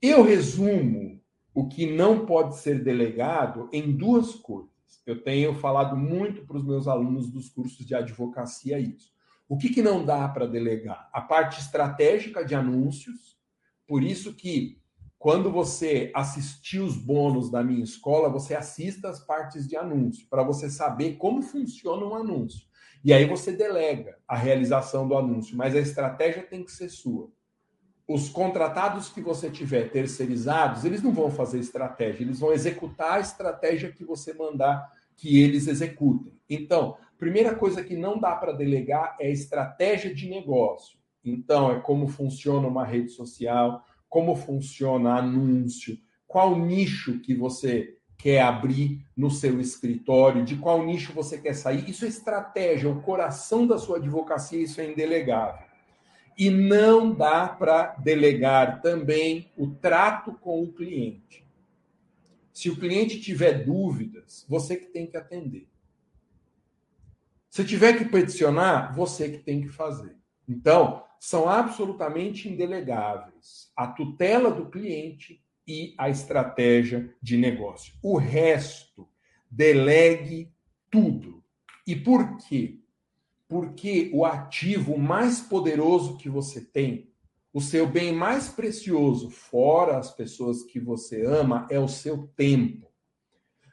Eu 0.00 0.22
resumo 0.22 1.20
o 1.54 1.68
que 1.68 1.90
não 1.90 2.24
pode 2.24 2.56
ser 2.56 2.82
delegado 2.82 3.68
em 3.72 3.94
duas 3.94 4.34
coisas. 4.34 4.70
Eu 5.04 5.22
tenho 5.22 5.54
falado 5.54 5.96
muito 5.96 6.46
para 6.46 6.56
os 6.56 6.64
meus 6.64 6.86
alunos 6.86 7.30
dos 7.30 7.48
cursos 7.48 7.84
de 7.84 7.94
advocacia 7.94 8.78
isso. 8.78 9.12
O 9.48 9.58
que, 9.58 9.68
que 9.68 9.82
não 9.82 10.04
dá 10.04 10.28
para 10.28 10.46
delegar? 10.46 11.10
A 11.12 11.20
parte 11.20 11.60
estratégica 11.60 12.44
de 12.44 12.54
anúncios. 12.54 13.39
Por 13.90 14.04
isso 14.04 14.32
que 14.34 14.78
quando 15.18 15.50
você 15.50 16.12
assistir 16.14 16.78
os 16.78 16.96
bônus 16.96 17.50
da 17.50 17.60
minha 17.60 17.82
escola, 17.82 18.28
você 18.28 18.54
assista 18.54 19.08
as 19.08 19.18
partes 19.18 19.66
de 19.66 19.76
anúncio, 19.76 20.28
para 20.30 20.44
você 20.44 20.70
saber 20.70 21.16
como 21.16 21.42
funciona 21.42 22.06
um 22.06 22.14
anúncio. 22.14 22.68
E 23.04 23.12
aí 23.12 23.24
você 23.24 23.50
delega 23.50 24.16
a 24.28 24.36
realização 24.36 25.08
do 25.08 25.16
anúncio, 25.16 25.56
mas 25.56 25.74
a 25.74 25.80
estratégia 25.80 26.44
tem 26.44 26.62
que 26.62 26.70
ser 26.70 26.88
sua 26.88 27.32
os 28.06 28.28
contratados 28.28 29.08
que 29.08 29.20
você 29.20 29.50
tiver 29.50 29.90
terceirizados, 29.90 30.84
eles 30.84 31.02
não 31.02 31.12
vão 31.12 31.28
fazer 31.28 31.58
estratégia, 31.58 32.22
eles 32.22 32.38
vão 32.38 32.52
executar 32.52 33.14
a 33.14 33.20
estratégia 33.20 33.90
que 33.90 34.04
você 34.04 34.32
mandar 34.32 34.88
que 35.16 35.40
eles 35.40 35.66
executem. 35.66 36.38
Então, 36.48 36.96
primeira 37.18 37.56
coisa 37.56 37.82
que 37.82 37.96
não 37.96 38.20
dá 38.20 38.36
para 38.36 38.52
delegar 38.52 39.16
é 39.18 39.30
estratégia 39.30 40.14
de 40.14 40.28
negócio. 40.28 40.99
Então, 41.24 41.70
é 41.70 41.80
como 41.80 42.08
funciona 42.08 42.66
uma 42.66 42.84
rede 42.84 43.10
social, 43.10 43.84
como 44.08 44.34
funciona 44.34 45.16
anúncio, 45.16 45.98
qual 46.26 46.58
nicho 46.58 47.20
que 47.20 47.34
você 47.34 47.96
quer 48.16 48.42
abrir 48.42 49.04
no 49.16 49.30
seu 49.30 49.60
escritório, 49.60 50.44
de 50.44 50.56
qual 50.56 50.84
nicho 50.84 51.12
você 51.12 51.38
quer 51.38 51.54
sair. 51.54 51.88
Isso 51.88 52.04
é 52.04 52.08
estratégia, 52.08 52.90
o 52.90 53.00
coração 53.00 53.66
da 53.66 53.78
sua 53.78 53.96
advocacia, 53.96 54.62
isso 54.62 54.80
é 54.80 54.90
indelegável. 54.90 55.66
E 56.36 56.50
não 56.50 57.14
dá 57.14 57.48
para 57.48 57.94
delegar 57.96 58.82
também 58.82 59.50
o 59.56 59.68
trato 59.68 60.32
com 60.34 60.62
o 60.62 60.72
cliente. 60.72 61.46
Se 62.52 62.68
o 62.68 62.76
cliente 62.76 63.20
tiver 63.20 63.64
dúvidas, 63.64 64.44
você 64.48 64.76
que 64.76 64.86
tem 64.86 65.06
que 65.06 65.16
atender. 65.16 65.66
Se 67.48 67.64
tiver 67.64 67.96
que 67.96 68.04
peticionar, 68.04 68.94
você 68.94 69.30
que 69.30 69.38
tem 69.38 69.62
que 69.62 69.68
fazer. 69.68 70.19
Então, 70.50 71.04
são 71.20 71.48
absolutamente 71.48 72.48
indelegáveis 72.48 73.70
a 73.76 73.86
tutela 73.86 74.50
do 74.50 74.68
cliente 74.68 75.40
e 75.64 75.94
a 75.96 76.10
estratégia 76.10 77.14
de 77.22 77.36
negócio. 77.36 77.94
O 78.02 78.16
resto, 78.16 79.08
delegue 79.48 80.52
tudo. 80.90 81.44
E 81.86 81.94
por 81.94 82.36
quê? 82.38 82.80
Porque 83.46 84.10
o 84.12 84.24
ativo 84.24 84.98
mais 84.98 85.40
poderoso 85.40 86.16
que 86.16 86.28
você 86.28 86.60
tem, 86.60 87.08
o 87.52 87.60
seu 87.60 87.86
bem 87.86 88.12
mais 88.12 88.48
precioso, 88.48 89.30
fora 89.30 89.98
as 89.98 90.10
pessoas 90.10 90.64
que 90.64 90.80
você 90.80 91.24
ama, 91.24 91.64
é 91.70 91.78
o 91.78 91.88
seu 91.88 92.26
tempo. 92.36 92.90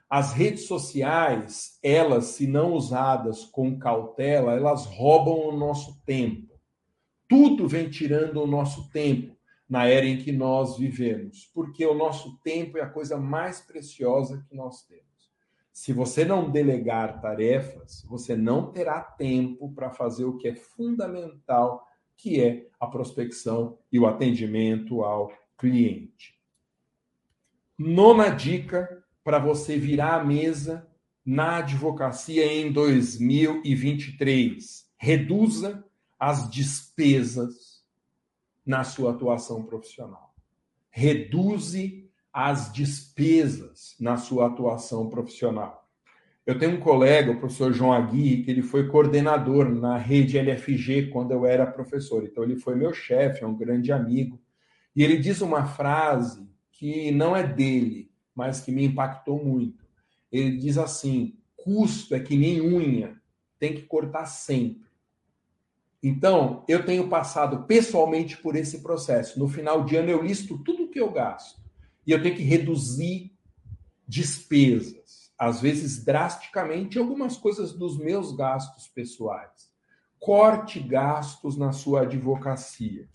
As 0.07 0.31
redes 0.31 0.67
sociais, 0.67 1.79
elas, 1.81 2.25
se 2.25 2.45
não 2.45 2.73
usadas 2.73 3.45
com 3.45 3.79
cautela, 3.79 4.53
elas 4.53 4.85
roubam 4.85 5.49
o 5.49 5.57
nosso 5.57 5.99
tempo. 6.05 6.46
Tudo 7.27 7.67
vem 7.67 7.89
tirando 7.89 8.41
o 8.41 8.47
nosso 8.47 8.89
tempo 8.89 9.35
na 9.69 9.85
era 9.85 10.05
em 10.05 10.17
que 10.17 10.31
nós 10.31 10.77
vivemos, 10.77 11.51
porque 11.53 11.85
o 11.85 11.93
nosso 11.93 12.39
tempo 12.39 12.77
é 12.77 12.81
a 12.81 12.89
coisa 12.89 13.17
mais 13.17 13.59
preciosa 13.59 14.41
que 14.47 14.55
nós 14.55 14.85
temos. 14.85 15.05
Se 15.73 15.91
você 15.93 16.25
não 16.25 16.49
delegar 16.49 17.21
tarefas, 17.21 18.03
você 18.07 18.35
não 18.35 18.71
terá 18.71 19.01
tempo 19.01 19.71
para 19.73 19.91
fazer 19.91 20.25
o 20.25 20.37
que 20.37 20.47
é 20.47 20.55
fundamental, 20.55 21.85
que 22.15 22.41
é 22.41 22.67
a 22.79 22.87
prospecção 22.87 23.77
e 23.91 23.99
o 23.99 24.07
atendimento 24.07 25.03
ao 25.03 25.31
cliente. 25.57 26.35
Nona 27.77 28.29
dica 28.29 29.03
para 29.23 29.37
você 29.37 29.77
virar 29.77 30.15
a 30.15 30.23
mesa 30.23 30.89
na 31.23 31.57
advocacia 31.57 32.43
em 32.45 32.71
2023. 32.71 34.89
Reduza 34.97 35.86
as 36.19 36.49
despesas 36.49 37.83
na 38.65 38.83
sua 38.83 39.11
atuação 39.11 39.63
profissional. 39.63 40.35
Reduze 40.89 42.09
as 42.33 42.71
despesas 42.71 43.95
na 43.99 44.17
sua 44.17 44.47
atuação 44.47 45.09
profissional. 45.09 45.87
Eu 46.45 46.57
tenho 46.57 46.77
um 46.77 46.79
colega, 46.79 47.31
o 47.31 47.39
professor 47.39 47.73
João 47.73 47.91
Aguirre, 47.91 48.43
que 48.43 48.49
ele 48.49 48.61
foi 48.61 48.87
coordenador 48.87 49.69
na 49.69 49.97
rede 49.97 50.37
LFG 50.37 51.07
quando 51.07 51.31
eu 51.31 51.45
era 51.45 51.65
professor. 51.65 52.23
Então, 52.23 52.43
ele 52.43 52.55
foi 52.55 52.73
meu 52.73 52.93
chefe, 52.93 53.43
é 53.43 53.47
um 53.47 53.57
grande 53.57 53.91
amigo. 53.91 54.39
E 54.95 55.03
ele 55.03 55.17
diz 55.17 55.41
uma 55.41 55.65
frase 55.65 56.49
que 56.71 57.11
não 57.11 57.35
é 57.35 57.45
dele, 57.45 58.09
mas 58.33 58.61
que 58.61 58.71
me 58.71 58.85
impactou 58.85 59.43
muito. 59.43 59.85
Ele 60.31 60.55
diz 60.57 60.77
assim: 60.77 61.37
custo 61.55 62.15
é 62.15 62.19
que 62.19 62.37
nem 62.37 62.61
unha, 62.61 63.19
tem 63.59 63.73
que 63.73 63.81
cortar 63.81 64.25
sempre. 64.25 64.86
Então, 66.01 66.63
eu 66.67 66.85
tenho 66.85 67.09
passado 67.09 67.63
pessoalmente 67.63 68.37
por 68.37 68.55
esse 68.55 68.81
processo. 68.81 69.39
No 69.39 69.47
final 69.47 69.83
de 69.83 69.95
ano, 69.95 70.09
eu 70.09 70.21
listo 70.21 70.57
tudo 70.59 70.83
o 70.83 70.89
que 70.89 70.99
eu 70.99 71.11
gasto 71.11 71.59
e 72.05 72.11
eu 72.11 72.21
tenho 72.21 72.35
que 72.35 72.43
reduzir 72.43 73.35
despesas, 74.07 75.31
às 75.37 75.59
vezes 75.59 76.03
drasticamente, 76.03 76.97
algumas 76.97 77.35
coisas 77.35 77.73
dos 77.73 77.97
meus 77.97 78.35
gastos 78.35 78.87
pessoais. 78.87 79.69
Corte 80.19 80.79
gastos 80.79 81.57
na 81.57 81.71
sua 81.71 82.01
advocacia. 82.01 83.07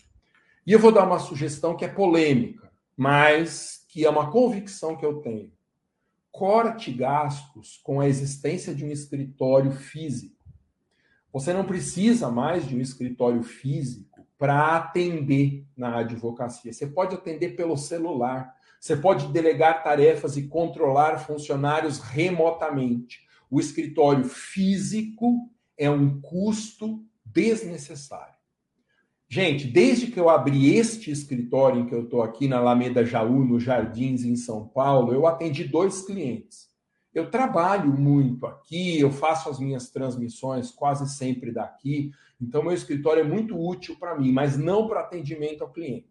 E 0.65 0.71
eu 0.71 0.79
vou 0.79 0.91
dar 0.91 1.05
uma 1.05 1.19
sugestão 1.19 1.75
que 1.75 1.83
é 1.83 1.89
polêmica, 1.89 2.71
mas 2.95 3.85
que 3.89 4.05
é 4.05 4.09
uma 4.09 4.31
convicção 4.31 4.95
que 4.95 5.05
eu 5.05 5.21
tenho. 5.21 5.51
Corte 6.31 6.91
gastos 6.91 7.79
com 7.83 7.99
a 7.99 8.07
existência 8.07 8.73
de 8.73 8.85
um 8.85 8.91
escritório 8.91 9.71
físico. 9.71 10.42
Você 11.33 11.51
não 11.51 11.65
precisa 11.65 12.29
mais 12.29 12.67
de 12.67 12.75
um 12.75 12.79
escritório 12.79 13.41
físico 13.41 14.23
para 14.37 14.77
atender 14.77 15.65
na 15.75 15.97
advocacia. 15.97 16.71
Você 16.71 16.85
pode 16.85 17.15
atender 17.15 17.55
pelo 17.55 17.75
celular. 17.75 18.53
Você 18.79 18.95
pode 18.95 19.27
delegar 19.29 19.83
tarefas 19.83 20.37
e 20.37 20.47
controlar 20.47 21.17
funcionários 21.17 21.97
remotamente. 21.97 23.25
O 23.49 23.59
escritório 23.59 24.25
físico 24.25 25.49
é 25.75 25.89
um 25.89 26.21
custo 26.21 27.03
desnecessário. 27.25 28.35
Gente, 29.27 29.65
desde 29.65 30.07
que 30.07 30.19
eu 30.19 30.29
abri 30.29 30.75
este 30.75 31.09
escritório 31.09 31.81
em 31.81 31.87
que 31.87 31.95
eu 31.95 32.03
estou 32.03 32.21
aqui 32.21 32.47
na 32.47 32.57
Alameda 32.57 33.03
Jaú, 33.03 33.43
nos 33.43 33.63
Jardins, 33.63 34.23
em 34.23 34.35
São 34.35 34.67
Paulo, 34.67 35.11
eu 35.11 35.25
atendi 35.25 35.63
dois 35.63 36.05
clientes. 36.05 36.72
Eu 37.13 37.29
trabalho 37.29 37.91
muito 37.91 38.45
aqui, 38.45 38.99
eu 38.99 39.11
faço 39.11 39.49
as 39.49 39.59
minhas 39.59 39.89
transmissões 39.89 40.71
quase 40.71 41.07
sempre 41.15 41.51
daqui, 41.51 42.11
então 42.41 42.63
meu 42.63 42.73
escritório 42.73 43.21
é 43.21 43.27
muito 43.27 43.57
útil 43.57 43.95
para 43.99 44.17
mim, 44.17 44.31
mas 44.31 44.57
não 44.57 44.87
para 44.87 45.01
atendimento 45.01 45.63
ao 45.63 45.71
cliente. 45.71 46.07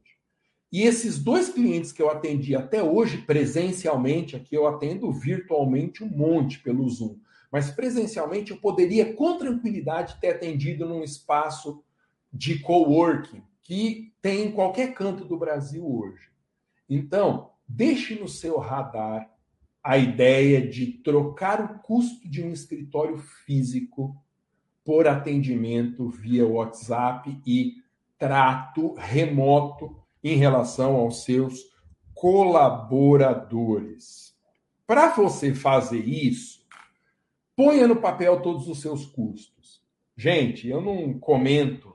E 0.70 0.82
esses 0.82 1.18
dois 1.18 1.50
clientes 1.50 1.92
que 1.92 2.00
eu 2.00 2.08
atendi 2.08 2.56
até 2.56 2.82
hoje 2.82 3.18
presencialmente, 3.18 4.36
aqui 4.36 4.54
eu 4.54 4.66
atendo 4.66 5.12
virtualmente 5.12 6.02
um 6.02 6.08
monte 6.08 6.60
pelo 6.60 6.88
Zoom, 6.88 7.18
mas 7.50 7.70
presencialmente 7.70 8.52
eu 8.52 8.56
poderia 8.56 9.12
com 9.14 9.36
tranquilidade 9.36 10.16
ter 10.20 10.30
atendido 10.30 10.86
num 10.86 11.02
espaço 11.02 11.84
de 12.32 12.58
coworking 12.60 13.42
que 13.62 14.14
tem 14.22 14.46
em 14.46 14.52
qualquer 14.52 14.94
canto 14.94 15.24
do 15.24 15.36
Brasil 15.36 15.86
hoje. 15.86 16.30
Então, 16.88 17.50
deixe 17.68 18.18
no 18.18 18.28
seu 18.28 18.58
radar 18.58 19.31
a 19.82 19.98
ideia 19.98 20.66
de 20.66 20.86
trocar 20.86 21.60
o 21.60 21.78
custo 21.80 22.26
de 22.28 22.42
um 22.42 22.50
escritório 22.52 23.18
físico 23.18 24.16
por 24.84 25.08
atendimento 25.08 26.08
via 26.08 26.46
WhatsApp 26.46 27.40
e 27.46 27.74
trato 28.18 28.94
remoto 28.94 29.96
em 30.22 30.36
relação 30.36 30.94
aos 30.94 31.24
seus 31.24 31.72
colaboradores. 32.14 34.36
Para 34.86 35.08
você 35.08 35.52
fazer 35.54 36.06
isso, 36.06 36.64
ponha 37.56 37.88
no 37.88 37.96
papel 37.96 38.40
todos 38.40 38.68
os 38.68 38.80
seus 38.80 39.04
custos. 39.06 39.82
Gente, 40.16 40.68
eu 40.68 40.80
não 40.80 41.18
comento 41.18 41.92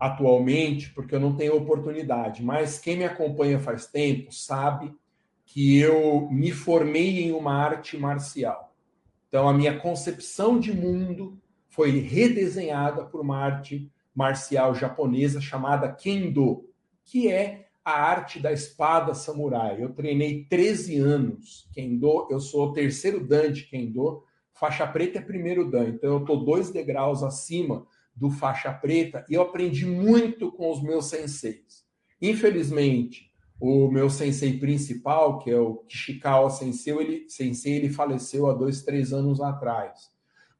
atualmente 0.00 0.90
porque 0.90 1.14
eu 1.14 1.20
não 1.20 1.36
tenho 1.36 1.56
oportunidade, 1.56 2.42
mas 2.42 2.78
quem 2.78 2.96
me 2.96 3.04
acompanha 3.04 3.60
faz 3.60 3.86
tempo 3.86 4.32
sabe 4.32 4.92
que 5.48 5.78
eu 5.78 6.28
me 6.30 6.52
formei 6.52 7.22
em 7.22 7.32
uma 7.32 7.54
arte 7.54 7.96
marcial. 7.96 8.76
Então, 9.28 9.48
a 9.48 9.54
minha 9.54 9.78
concepção 9.78 10.60
de 10.60 10.72
mundo 10.72 11.40
foi 11.68 12.00
redesenhada 12.00 13.04
por 13.04 13.22
uma 13.22 13.38
arte 13.38 13.90
marcial 14.14 14.74
japonesa 14.74 15.40
chamada 15.40 15.90
Kendo, 15.90 16.68
que 17.02 17.28
é 17.28 17.66
a 17.82 17.92
arte 17.92 18.38
da 18.38 18.52
espada 18.52 19.14
samurai. 19.14 19.82
Eu 19.82 19.94
treinei 19.94 20.44
13 20.44 20.98
anos 20.98 21.66
Kendo, 21.72 22.28
eu 22.30 22.40
sou 22.40 22.68
o 22.68 22.72
terceiro 22.74 23.26
Dan 23.26 23.50
de 23.50 23.64
Kendo, 23.64 24.22
faixa 24.52 24.86
preta 24.86 25.18
é 25.18 25.22
primeiro 25.22 25.70
Dan, 25.70 25.88
então 25.88 26.10
eu 26.10 26.20
estou 26.20 26.44
dois 26.44 26.70
degraus 26.70 27.22
acima 27.22 27.86
do 28.14 28.28
faixa 28.28 28.70
preta 28.72 29.24
e 29.30 29.34
eu 29.34 29.42
aprendi 29.42 29.86
muito 29.86 30.52
com 30.52 30.70
os 30.70 30.82
meus 30.82 31.06
senseis. 31.06 31.86
Infelizmente, 32.20 33.27
o 33.60 33.90
meu 33.90 34.08
sensei 34.08 34.58
principal, 34.58 35.38
que 35.38 35.50
é 35.50 35.58
o 35.58 35.76
Kishikawa 35.88 36.48
Sensei, 36.50 36.94
ele, 36.94 37.28
sensei, 37.28 37.74
ele 37.74 37.90
faleceu 37.90 38.48
há 38.48 38.54
dois, 38.54 38.82
três 38.82 39.12
anos 39.12 39.40
atrás. 39.40 40.10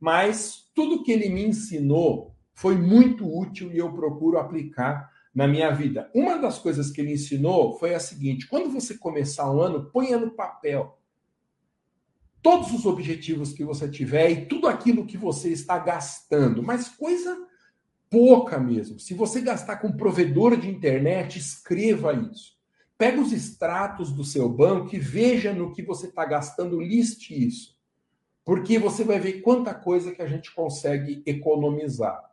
Mas 0.01 0.69
tudo 0.75 1.03
que 1.03 1.13
ele 1.13 1.29
me 1.29 1.45
ensinou 1.45 2.35
foi 2.53 2.77
muito 2.77 3.27
útil 3.27 3.73
e 3.73 3.79
eu 3.79 3.93
procuro 3.93 4.39
aplicar 4.39 5.11
na 5.33 5.47
minha 5.47 5.71
vida. 5.71 6.11
Uma 6.13 6.39
das 6.39 6.59
coisas 6.59 6.91
que 6.91 7.01
ele 7.01 7.13
ensinou 7.13 7.79
foi 7.79 7.95
a 7.95 8.01
seguinte: 8.01 8.49
quando 8.49 8.71
você 8.71 8.99
começar 8.99 9.51
um 9.53 9.61
ano, 9.61 9.91
ponha 9.91 10.19
no 10.19 10.33
papel 10.33 10.99
todos 12.43 12.73
os 12.73 12.87
objetivos 12.87 13.53
que 13.53 13.65
você 13.65 13.89
tiver 13.89 14.31
e 14.31 14.47
tudo 14.47 14.67
aquilo 14.67 15.07
que 15.07 15.17
você 15.17 15.51
está 15.51 15.79
gastando, 15.79 16.63
mas 16.63 16.89
coisa 16.89 17.37
pouca 18.11 18.59
mesmo. 18.59 18.99
Se 18.99 19.15
você 19.15 19.41
gastar 19.41 19.77
com 19.77 19.93
provedor 19.93 20.57
de 20.57 20.69
internet, 20.69 21.39
escreva 21.39 22.13
isso. 22.13 22.58
Pega 22.99 23.21
os 23.21 23.33
extratos 23.33 24.11
do 24.11 24.25
seu 24.25 24.49
banco 24.49 24.95
e 24.95 24.99
veja 24.99 25.55
no 25.55 25.73
que 25.73 25.83
você 25.83 26.09
está 26.09 26.25
gastando, 26.25 26.81
liste 26.81 27.33
isso. 27.33 27.79
Porque 28.45 28.77
você 28.77 29.05
vai 29.05 29.21
ver 29.21 29.41
quanta 29.41 29.73
coisa 29.73 30.11
que 30.11 30.21
a 30.21 30.27
gente 30.27 30.53
consegue 30.53 31.23
economizar. 31.25 32.29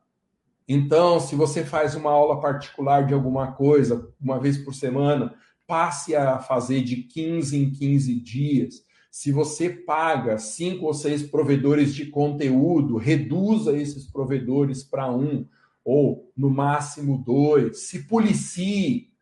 Então, 0.67 1.19
se 1.19 1.35
você 1.35 1.63
faz 1.63 1.93
uma 1.93 2.09
aula 2.09 2.41
particular 2.41 3.05
de 3.05 3.13
alguma 3.13 3.51
coisa, 3.51 4.11
uma 4.19 4.39
vez 4.39 4.57
por 4.57 4.73
semana, 4.73 5.35
passe 5.67 6.15
a 6.15 6.39
fazer 6.39 6.81
de 6.81 7.03
15 7.03 7.55
em 7.55 7.71
15 7.71 8.19
dias. 8.19 8.83
Se 9.11 9.31
você 9.31 9.69
paga 9.69 10.37
cinco 10.39 10.87
ou 10.87 10.93
seis 10.93 11.21
provedores 11.23 11.93
de 11.93 12.07
conteúdo, 12.07 12.97
reduza 12.97 13.77
esses 13.77 14.11
provedores 14.11 14.83
para 14.83 15.09
um, 15.09 15.45
ou 15.83 16.31
no 16.35 16.49
máximo 16.49 17.17
dois. 17.17 17.81
Se 17.81 18.07
policie 18.07 19.14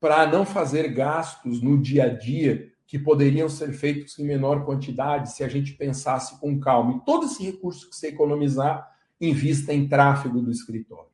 para 0.00 0.26
não 0.26 0.46
fazer 0.46 0.88
gastos 0.92 1.60
no 1.60 1.80
dia 1.80 2.04
a 2.04 2.08
dia 2.08 2.72
que 2.86 2.98
poderiam 2.98 3.48
ser 3.48 3.72
feitos 3.72 4.18
em 4.18 4.24
menor 4.24 4.64
quantidade 4.64 5.32
se 5.32 5.44
a 5.44 5.48
gente 5.48 5.74
pensasse 5.74 6.40
com 6.40 6.58
calma. 6.58 6.96
E 6.96 7.04
todo 7.04 7.26
esse 7.26 7.44
recurso 7.44 7.88
que 7.90 7.94
você 7.94 8.08
economizar, 8.08 8.88
invista 9.20 9.74
em 9.74 9.86
tráfego 9.86 10.40
do 10.40 10.50
escritório. 10.50 11.10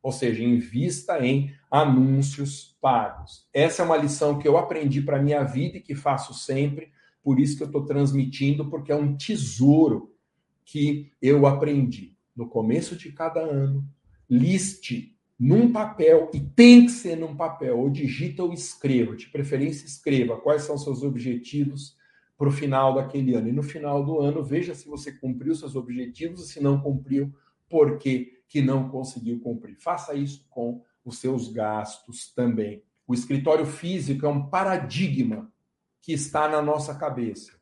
Ou 0.00 0.12
seja, 0.12 0.44
invista 0.44 1.18
em 1.26 1.52
anúncios 1.68 2.76
pagos. 2.80 3.48
Essa 3.52 3.82
é 3.82 3.84
uma 3.84 3.96
lição 3.96 4.38
que 4.38 4.46
eu 4.46 4.56
aprendi 4.56 5.00
para 5.00 5.16
a 5.16 5.22
minha 5.22 5.42
vida 5.42 5.78
e 5.78 5.82
que 5.82 5.96
faço 5.96 6.32
sempre, 6.32 6.92
por 7.24 7.40
isso 7.40 7.56
que 7.56 7.64
eu 7.64 7.66
estou 7.66 7.84
transmitindo, 7.84 8.70
porque 8.70 8.92
é 8.92 8.96
um 8.96 9.16
tesouro 9.16 10.14
que 10.64 11.10
eu 11.20 11.44
aprendi. 11.44 12.16
No 12.36 12.48
começo 12.48 12.94
de 12.94 13.10
cada 13.10 13.40
ano, 13.40 13.84
liste 14.30 15.15
num 15.38 15.70
papel, 15.70 16.30
e 16.32 16.40
tem 16.40 16.86
que 16.86 16.92
ser 16.92 17.16
num 17.16 17.36
papel, 17.36 17.78
ou 17.78 17.90
digita 17.90 18.42
ou 18.42 18.52
escreva, 18.52 19.14
de 19.14 19.28
preferência 19.28 19.84
escreva 19.84 20.40
quais 20.40 20.62
são 20.62 20.78
seus 20.78 21.02
objetivos 21.02 21.96
para 22.38 22.48
o 22.48 22.52
final 22.52 22.94
daquele 22.94 23.34
ano. 23.34 23.48
E 23.48 23.52
no 23.52 23.62
final 23.62 24.04
do 24.04 24.20
ano, 24.20 24.42
veja 24.42 24.74
se 24.74 24.88
você 24.88 25.12
cumpriu 25.12 25.54
seus 25.54 25.76
objetivos 25.76 26.40
e 26.42 26.52
se 26.52 26.62
não 26.62 26.80
cumpriu, 26.80 27.34
por 27.68 27.98
que, 27.98 28.40
que 28.48 28.62
não 28.62 28.88
conseguiu 28.88 29.40
cumprir. 29.40 29.76
Faça 29.76 30.14
isso 30.14 30.46
com 30.48 30.82
os 31.04 31.18
seus 31.18 31.48
gastos 31.48 32.32
também. 32.32 32.82
O 33.06 33.14
escritório 33.14 33.66
físico 33.66 34.26
é 34.26 34.28
um 34.28 34.46
paradigma 34.48 35.50
que 36.00 36.12
está 36.12 36.48
na 36.48 36.62
nossa 36.62 36.94
cabeça. 36.94 37.52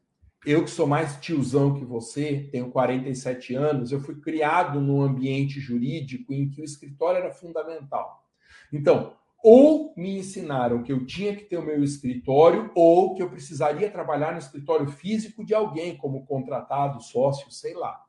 Eu 0.47 0.63
que 0.63 0.71
sou 0.71 0.87
mais 0.87 1.17
tiozão 1.17 1.75
que 1.75 1.85
você, 1.85 2.49
tenho 2.53 2.71
47 2.71 3.55
anos, 3.55 3.93
eu 3.93 4.01
fui 4.01 4.21
criado 4.21 4.79
num 4.79 5.01
ambiente 5.01 5.59
jurídico 5.59 6.35
em 6.35 6.51
que 6.51 6.61
o 6.61 6.65
escritório 6.65 7.19
era 7.19 7.33
fundamental. 7.33 8.29
Então, 8.71 9.17
ou 9.43 9.95
me 9.97 10.19
ensinaram 10.19 10.83
que 10.83 10.93
eu 10.93 11.07
tinha 11.07 11.35
que 11.35 11.45
ter 11.45 11.57
o 11.57 11.65
meu 11.65 11.83
escritório, 11.83 12.71
ou 12.75 13.15
que 13.15 13.23
eu 13.23 13.31
precisaria 13.31 13.91
trabalhar 13.91 14.33
no 14.33 14.39
escritório 14.39 14.87
físico 14.87 15.45
de 15.45 15.55
alguém, 15.55 15.97
como 15.97 16.27
contratado, 16.27 17.03
sócio, 17.03 17.51
sei 17.51 17.75
lá. 17.75 18.03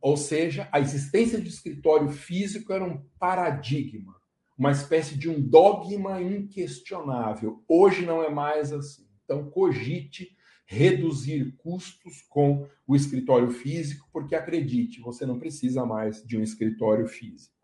Ou 0.00 0.16
seja, 0.16 0.68
a 0.72 0.80
existência 0.80 1.40
de 1.40 1.48
escritório 1.48 2.08
físico 2.08 2.72
era 2.72 2.84
um 2.84 3.02
paradigma, 3.18 4.14
uma 4.56 4.70
espécie 4.70 5.18
de 5.18 5.28
um 5.28 5.40
dogma 5.40 6.20
inquestionável. 6.22 7.62
Hoje 7.68 8.06
não 8.06 8.22
é 8.22 8.30
mais 8.30 8.72
assim. 8.72 9.06
Então, 9.24 9.50
cogite 9.50 10.36
reduzir 10.70 11.54
custos 11.56 12.20
com 12.28 12.68
o 12.86 12.94
escritório 12.94 13.50
físico, 13.50 14.06
porque 14.12 14.34
acredite, 14.34 15.00
você 15.00 15.24
não 15.24 15.38
precisa 15.38 15.86
mais 15.86 16.22
de 16.22 16.36
um 16.36 16.42
escritório 16.42 17.08
físico. 17.08 17.56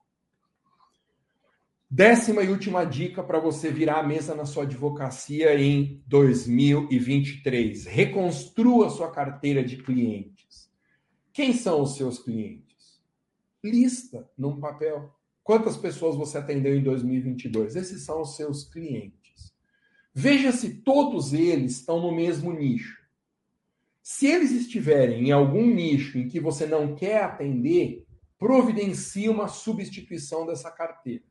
Décima 1.90 2.42
e 2.42 2.48
última 2.48 2.82
dica 2.82 3.22
para 3.22 3.38
você 3.38 3.70
virar 3.70 4.00
a 4.00 4.02
mesa 4.02 4.34
na 4.34 4.46
sua 4.46 4.62
advocacia 4.62 5.54
em 5.54 6.02
2023. 6.06 7.84
Reconstrua 7.84 8.88
sua 8.88 9.10
carteira 9.10 9.62
de 9.62 9.76
clientes. 9.76 10.70
Quem 11.30 11.52
são 11.52 11.82
os 11.82 11.96
seus 11.96 12.18
clientes? 12.18 13.02
Lista 13.62 14.26
num 14.36 14.58
papel. 14.58 15.14
Quantas 15.42 15.76
pessoas 15.76 16.16
você 16.16 16.38
atendeu 16.38 16.74
em 16.74 16.82
2022? 16.82 17.76
Esses 17.76 18.02
são 18.02 18.22
os 18.22 18.34
seus 18.34 18.64
clientes. 18.64 19.23
Veja 20.14 20.52
se 20.52 20.76
todos 20.76 21.32
eles 21.32 21.72
estão 21.72 22.00
no 22.00 22.14
mesmo 22.14 22.52
nicho. 22.52 23.02
Se 24.00 24.26
eles 24.26 24.52
estiverem 24.52 25.28
em 25.28 25.32
algum 25.32 25.66
nicho 25.66 26.18
em 26.18 26.28
que 26.28 26.38
você 26.38 26.66
não 26.66 26.94
quer 26.94 27.24
atender, 27.24 28.06
providencie 28.38 29.28
uma 29.28 29.48
substituição 29.48 30.46
dessa 30.46 30.70
carteira. 30.70 31.24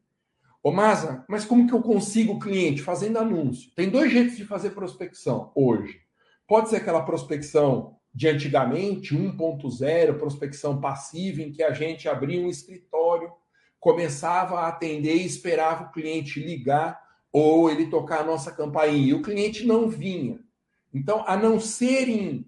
Ô 0.62 0.72
Maza, 0.72 1.24
mas 1.30 1.46
como 1.46 1.66
que 1.66 1.74
eu 1.74 1.82
consigo 1.82 2.40
cliente? 2.40 2.82
Fazendo 2.82 3.20
anúncio. 3.20 3.72
Tem 3.74 3.90
dois 3.90 4.12
jeitos 4.12 4.36
de 4.36 4.46
fazer 4.46 4.72
prospecção 4.72 5.52
hoje. 5.56 6.02
Pode 6.46 6.70
ser 6.70 6.78
aquela 6.78 7.04
prospecção 7.04 7.98
de 8.14 8.28
antigamente, 8.28 9.16
1.0, 9.16 10.18
prospecção 10.18 10.82
passiva, 10.82 11.42
em 11.42 11.52
que 11.52 11.64
a 11.64 11.72
gente 11.72 12.10
abria 12.10 12.42
um 12.42 12.50
escritório, 12.50 13.32
começava 13.80 14.60
a 14.60 14.68
atender 14.68 15.16
e 15.16 15.26
esperava 15.26 15.86
o 15.86 15.92
cliente 15.92 16.40
ligar 16.40 17.02
ou 17.34 17.68
ele 17.68 17.88
tocar 17.88 18.22
a 18.22 18.26
nossa 18.26 18.52
campainha 18.52 19.08
e 19.08 19.14
o 19.14 19.24
cliente 19.24 19.66
não 19.66 19.90
vinha. 19.90 20.40
Então, 20.94 21.26
a 21.28 21.36
não 21.36 21.60
ser 21.60 22.08
em 22.08 22.48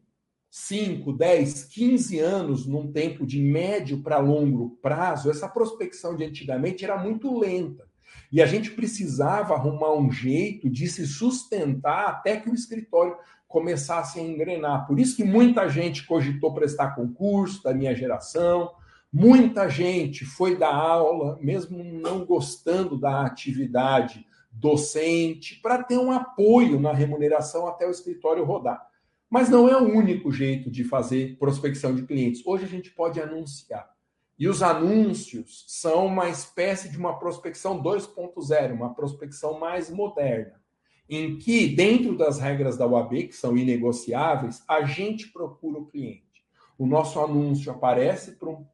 5, 0.52 1.12
10, 1.12 1.66
15 1.66 2.20
anos, 2.20 2.68
num 2.68 2.92
tempo 2.92 3.26
de 3.26 3.42
médio 3.42 4.04
para 4.04 4.20
longo 4.20 4.78
prazo, 4.82 5.32
essa 5.32 5.50
prospecção 5.50 6.16
de 6.16 6.24
antigamente 6.24 6.86
era 6.86 7.02
muito 7.02 7.38
lenta. 7.38 7.84
E 8.32 8.42
a 8.42 8.46
gente 8.46 8.72
precisava 8.72 9.56
arrumar 9.56 9.94
um 9.94 10.12
jeito 10.12 10.70
de 10.70 10.88
se 10.88 11.08
sustentar 11.08 12.08
até 12.08 12.38
que 12.38 12.50
o 12.50 12.54
escritório 12.54 13.18
começassem 13.48 14.24
a 14.24 14.30
engrenar. 14.30 14.86
Por 14.86 15.00
isso 15.00 15.16
que 15.16 15.24
muita 15.24 15.68
gente 15.68 16.06
cogitou 16.06 16.54
prestar 16.54 16.96
concurso 16.96 17.64
da 17.64 17.74
minha 17.74 17.96
geração, 17.96 18.72
muita 19.12 19.68
gente 19.68 20.26
foi 20.26 20.58
dar 20.58 20.76
aula, 20.76 21.40
mesmo 21.42 21.84
não 21.84 22.26
gostando 22.26 23.00
da 23.00 23.26
atividade 23.26 24.26
docente, 24.58 25.60
para 25.62 25.84
ter 25.84 25.98
um 25.98 26.12
apoio 26.12 26.80
na 26.80 26.94
remuneração 26.94 27.68
até 27.68 27.86
o 27.86 27.92
escritório 27.92 28.46
rodar. 28.46 28.82
Mas 29.30 29.50
não 29.50 29.68
é 29.68 29.76
o 29.76 29.86
único 29.86 30.32
jeito 30.32 30.72
de 30.72 30.84
fazer 30.84 31.38
prospecção 31.38 31.94
de 31.94 32.04
clientes. 32.04 32.46
Hoje 32.46 32.64
a 32.64 32.68
gente 32.68 32.90
pode 32.92 33.20
anunciar. 33.20 33.94
E 34.38 34.48
os 34.48 34.62
anúncios 34.62 35.66
são 35.68 36.06
uma 36.06 36.30
espécie 36.30 36.90
de 36.90 36.98
uma 36.98 37.18
prospecção 37.18 37.82
2.0, 37.82 38.74
uma 38.74 38.94
prospecção 38.94 39.60
mais 39.60 39.90
moderna, 39.90 40.62
em 41.10 41.38
que, 41.38 41.68
dentro 41.68 42.18
das 42.18 42.40
regras 42.40 42.78
da 42.78 42.88
UAB, 42.88 43.28
que 43.28 43.36
são 43.36 43.58
inegociáveis, 43.58 44.64
a 44.68 44.84
gente 44.84 45.32
procura 45.32 45.80
o 45.80 45.86
cliente. 45.86 46.44
O 46.78 46.86
nosso 46.86 47.20
anúncio 47.20 47.72
aparece 47.72 48.34
para 48.34 48.50
um, 48.50 48.66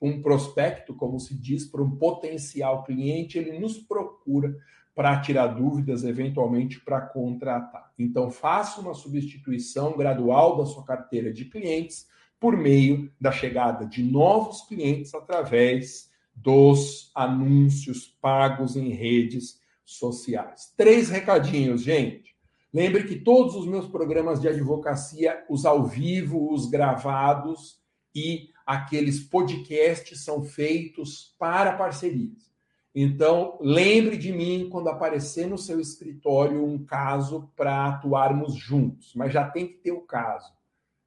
um 0.00 0.22
prospecto, 0.22 0.94
como 0.94 1.20
se 1.20 1.34
diz, 1.34 1.66
para 1.66 1.82
um 1.82 1.96
potencial 1.96 2.84
cliente, 2.84 3.38
ele 3.38 3.58
nos 3.58 3.76
procura 3.76 4.56
para 5.00 5.18
tirar 5.18 5.46
dúvidas, 5.46 6.04
eventualmente 6.04 6.78
para 6.78 7.00
contratar. 7.00 7.90
Então, 7.98 8.30
faça 8.30 8.82
uma 8.82 8.92
substituição 8.92 9.96
gradual 9.96 10.58
da 10.58 10.66
sua 10.66 10.84
carteira 10.84 11.32
de 11.32 11.46
clientes 11.46 12.06
por 12.38 12.54
meio 12.54 13.10
da 13.18 13.32
chegada 13.32 13.86
de 13.86 14.02
novos 14.02 14.60
clientes 14.68 15.14
através 15.14 16.10
dos 16.34 17.10
anúncios 17.14 18.14
pagos 18.20 18.76
em 18.76 18.90
redes 18.90 19.58
sociais. 19.86 20.74
Três 20.76 21.08
recadinhos, 21.08 21.80
gente. 21.80 22.36
Lembre 22.70 23.04
que 23.04 23.16
todos 23.16 23.56
os 23.56 23.66
meus 23.66 23.88
programas 23.88 24.38
de 24.38 24.48
advocacia, 24.48 25.42
os 25.48 25.64
ao 25.64 25.86
vivo, 25.86 26.52
os 26.52 26.68
gravados 26.68 27.80
e 28.14 28.50
aqueles 28.66 29.18
podcasts 29.18 30.22
são 30.22 30.42
feitos 30.42 31.34
para 31.38 31.72
parcerias. 31.72 32.49
Então, 32.94 33.56
lembre 33.60 34.16
de 34.16 34.32
mim 34.32 34.68
quando 34.70 34.88
aparecer 34.88 35.46
no 35.46 35.56
seu 35.56 35.78
escritório 35.80 36.64
um 36.64 36.84
caso 36.84 37.50
para 37.54 37.86
atuarmos 37.86 38.54
juntos, 38.54 39.12
mas 39.14 39.32
já 39.32 39.48
tem 39.48 39.66
que 39.66 39.74
ter 39.74 39.92
o 39.92 40.00
caso 40.00 40.60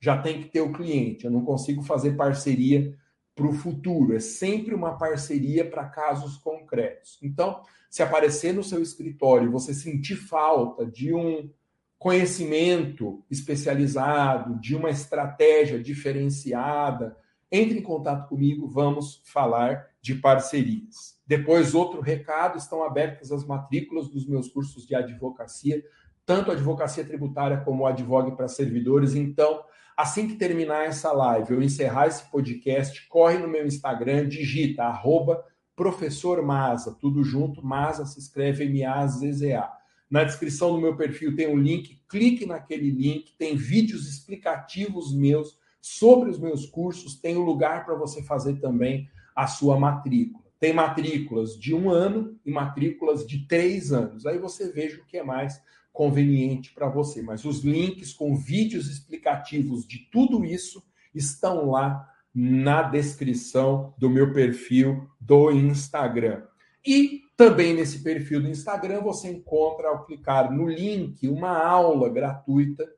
já 0.04 0.22
tem 0.22 0.42
que 0.42 0.50
ter 0.50 0.60
o 0.60 0.74
cliente. 0.74 1.24
Eu 1.24 1.32
não 1.32 1.46
consigo 1.46 1.82
fazer 1.82 2.18
parceria 2.18 2.94
para 3.34 3.48
o 3.48 3.54
futuro. 3.54 4.14
É 4.14 4.20
sempre 4.20 4.76
uma 4.76 4.98
parceria 4.98 5.64
para 5.64 5.88
casos 5.88 6.38
concretos. 6.38 7.18
Então, 7.24 7.62
se 7.90 8.04
aparecer 8.04 8.54
no 8.54 8.66
seu 8.66 8.82
escritório 8.82 9.50
você 9.50 9.74
sentir 9.74 10.18
falta 10.18 10.86
de 10.86 11.14
um 11.14 11.50
conhecimento 11.98 13.24
especializado, 13.32 14.60
de 14.60 14.76
uma 14.76 14.90
estratégia 14.90 15.82
diferenciada, 15.82 17.16
entre 17.50 17.80
em 17.80 17.82
contato 17.82 18.28
comigo, 18.28 18.68
vamos 18.68 19.22
falar 19.24 19.88
de 20.02 20.16
parcerias. 20.16 21.13
Depois, 21.26 21.74
outro 21.74 22.02
recado: 22.02 22.58
estão 22.58 22.84
abertas 22.84 23.32
as 23.32 23.46
matrículas 23.46 24.10
dos 24.10 24.28
meus 24.28 24.48
cursos 24.48 24.86
de 24.86 24.96
advocacia, 24.96 25.84
tanto 26.26 26.52
advocacia 26.52 27.04
tributária 27.04 27.62
como 27.62 27.86
advogue 27.86 28.36
para 28.36 28.48
servidores. 28.48 29.16
Então, 29.16 29.64
Assim 29.96 30.28
que 30.28 30.36
terminar 30.36 30.86
essa 30.86 31.12
live, 31.12 31.54
eu 31.54 31.62
encerrar 31.62 32.08
esse 32.08 32.30
podcast, 32.32 33.08
corre 33.08 33.38
no 33.38 33.48
meu 33.48 33.64
Instagram, 33.64 34.28
digita 34.28 34.84
arroba 34.84 35.46
professor 35.76 36.42
Maza, 36.42 36.98
tudo 37.00 37.24
junto, 37.24 37.66
Maza 37.66 38.06
se 38.06 38.20
escreve 38.20 38.66
M-A-Z-Z-A. 38.66 39.72
Na 40.10 40.24
descrição 40.24 40.72
do 40.72 40.82
meu 40.82 40.96
perfil 40.96 41.36
tem 41.36 41.48
um 41.48 41.58
link, 41.58 42.02
clique 42.08 42.46
naquele 42.46 42.90
link, 42.90 43.36
tem 43.38 43.56
vídeos 43.56 44.08
explicativos 44.08 45.14
meus 45.14 45.58
sobre 45.80 46.30
os 46.30 46.40
meus 46.40 46.66
cursos, 46.66 47.20
tem 47.20 47.38
um 47.38 47.44
lugar 47.44 47.86
para 47.86 47.96
você 47.96 48.24
fazer 48.24 48.60
também 48.60 49.08
a 49.36 49.48
sua 49.48 49.80
matrícula. 49.80 50.43
Tem 50.64 50.72
matrículas 50.72 51.60
de 51.60 51.76
um 51.76 51.90
ano 51.90 52.40
e 52.46 52.50
matrículas 52.50 53.28
de 53.28 53.46
três 53.46 53.92
anos. 53.92 54.26
Aí 54.26 54.40
você 54.40 54.72
veja 54.72 55.02
o 55.02 55.06
que 55.06 55.18
é 55.18 55.22
mais 55.22 55.62
conveniente 55.92 56.74
para 56.74 56.88
você. 56.88 57.22
Mas 57.22 57.44
os 57.44 57.66
links 57.66 58.14
com 58.14 58.34
vídeos 58.34 58.90
explicativos 58.90 59.86
de 59.86 60.08
tudo 60.10 60.46
isso 60.46 60.82
estão 61.14 61.70
lá 61.70 62.10
na 62.34 62.82
descrição 62.82 63.94
do 63.98 64.10
meu 64.10 64.32
perfil 64.32 65.06
do 65.20 65.52
Instagram. 65.52 66.44
E 66.88 67.24
também 67.36 67.74
nesse 67.74 68.02
perfil 68.02 68.42
do 68.42 68.48
Instagram 68.48 69.02
você 69.02 69.30
encontra, 69.30 69.90
ao 69.90 70.06
clicar 70.06 70.50
no 70.50 70.66
link, 70.66 71.28
uma 71.28 71.58
aula 71.58 72.08
gratuita 72.08 72.90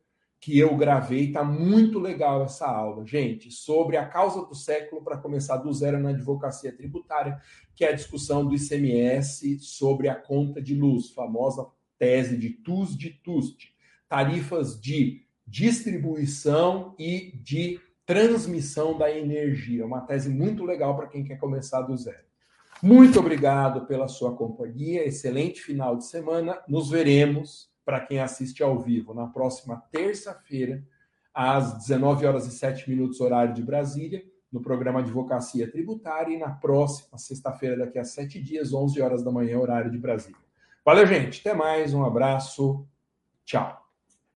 que 0.45 0.59
eu 0.59 0.77
gravei. 0.77 1.29
Está 1.29 1.43
muito 1.43 1.97
legal 1.97 2.43
essa 2.43 2.67
aula, 2.67 3.03
gente, 3.03 3.49
sobre 3.49 3.97
a 3.97 4.05
causa 4.05 4.45
do 4.45 4.53
século 4.53 5.03
para 5.03 5.17
começar 5.17 5.57
do 5.57 5.73
zero 5.73 5.99
na 5.99 6.09
advocacia 6.09 6.71
tributária, 6.71 7.41
que 7.75 7.83
é 7.83 7.89
a 7.89 7.95
discussão 7.95 8.45
do 8.45 8.53
ICMS 8.53 9.57
sobre 9.57 10.07
a 10.07 10.13
conta 10.13 10.61
de 10.61 10.75
luz, 10.75 11.09
famosa 11.09 11.65
tese 11.97 12.37
de 12.37 12.51
TUS 12.51 12.95
de 12.95 13.09
TUST, 13.09 13.73
tarifas 14.07 14.79
de 14.79 15.23
distribuição 15.47 16.93
e 16.99 17.35
de 17.41 17.79
transmissão 18.05 18.95
da 18.95 19.09
energia. 19.09 19.83
Uma 19.83 20.01
tese 20.01 20.29
muito 20.29 20.63
legal 20.63 20.95
para 20.95 21.07
quem 21.07 21.23
quer 21.23 21.39
começar 21.39 21.81
do 21.81 21.97
zero. 21.97 22.23
Muito 22.83 23.19
obrigado 23.19 23.87
pela 23.87 24.07
sua 24.07 24.35
companhia. 24.35 25.07
Excelente 25.07 25.59
final 25.59 25.97
de 25.97 26.05
semana. 26.05 26.61
Nos 26.67 26.91
veremos 26.91 27.73
para 27.85 27.99
quem 27.99 28.19
assiste 28.19 28.63
ao 28.63 28.79
vivo 28.79 29.13
na 29.13 29.27
próxima 29.27 29.83
terça-feira, 29.91 30.83
às 31.33 31.77
19 31.77 32.25
horas 32.25 32.47
e 32.47 32.51
7 32.51 32.89
minutos, 32.89 33.21
horário 33.21 33.53
de 33.53 33.61
Brasília, 33.61 34.23
no 34.51 34.61
programa 34.61 34.99
Advocacia 34.99 35.69
Tributária, 35.69 36.33
e 36.33 36.39
na 36.39 36.49
próxima 36.49 37.17
sexta-feira, 37.17 37.77
daqui 37.77 37.99
a 37.99 38.05
sete 38.05 38.41
dias, 38.41 38.73
11 38.73 39.01
horas 39.01 39.23
da 39.23 39.29
manhã, 39.29 39.59
horário 39.59 39.91
de 39.91 39.97
Brasília. 39.97 40.39
Valeu, 40.85 41.05
gente. 41.05 41.41
Até 41.41 41.53
mais. 41.53 41.93
Um 41.93 42.05
abraço. 42.05 42.87
Tchau. 43.43 43.84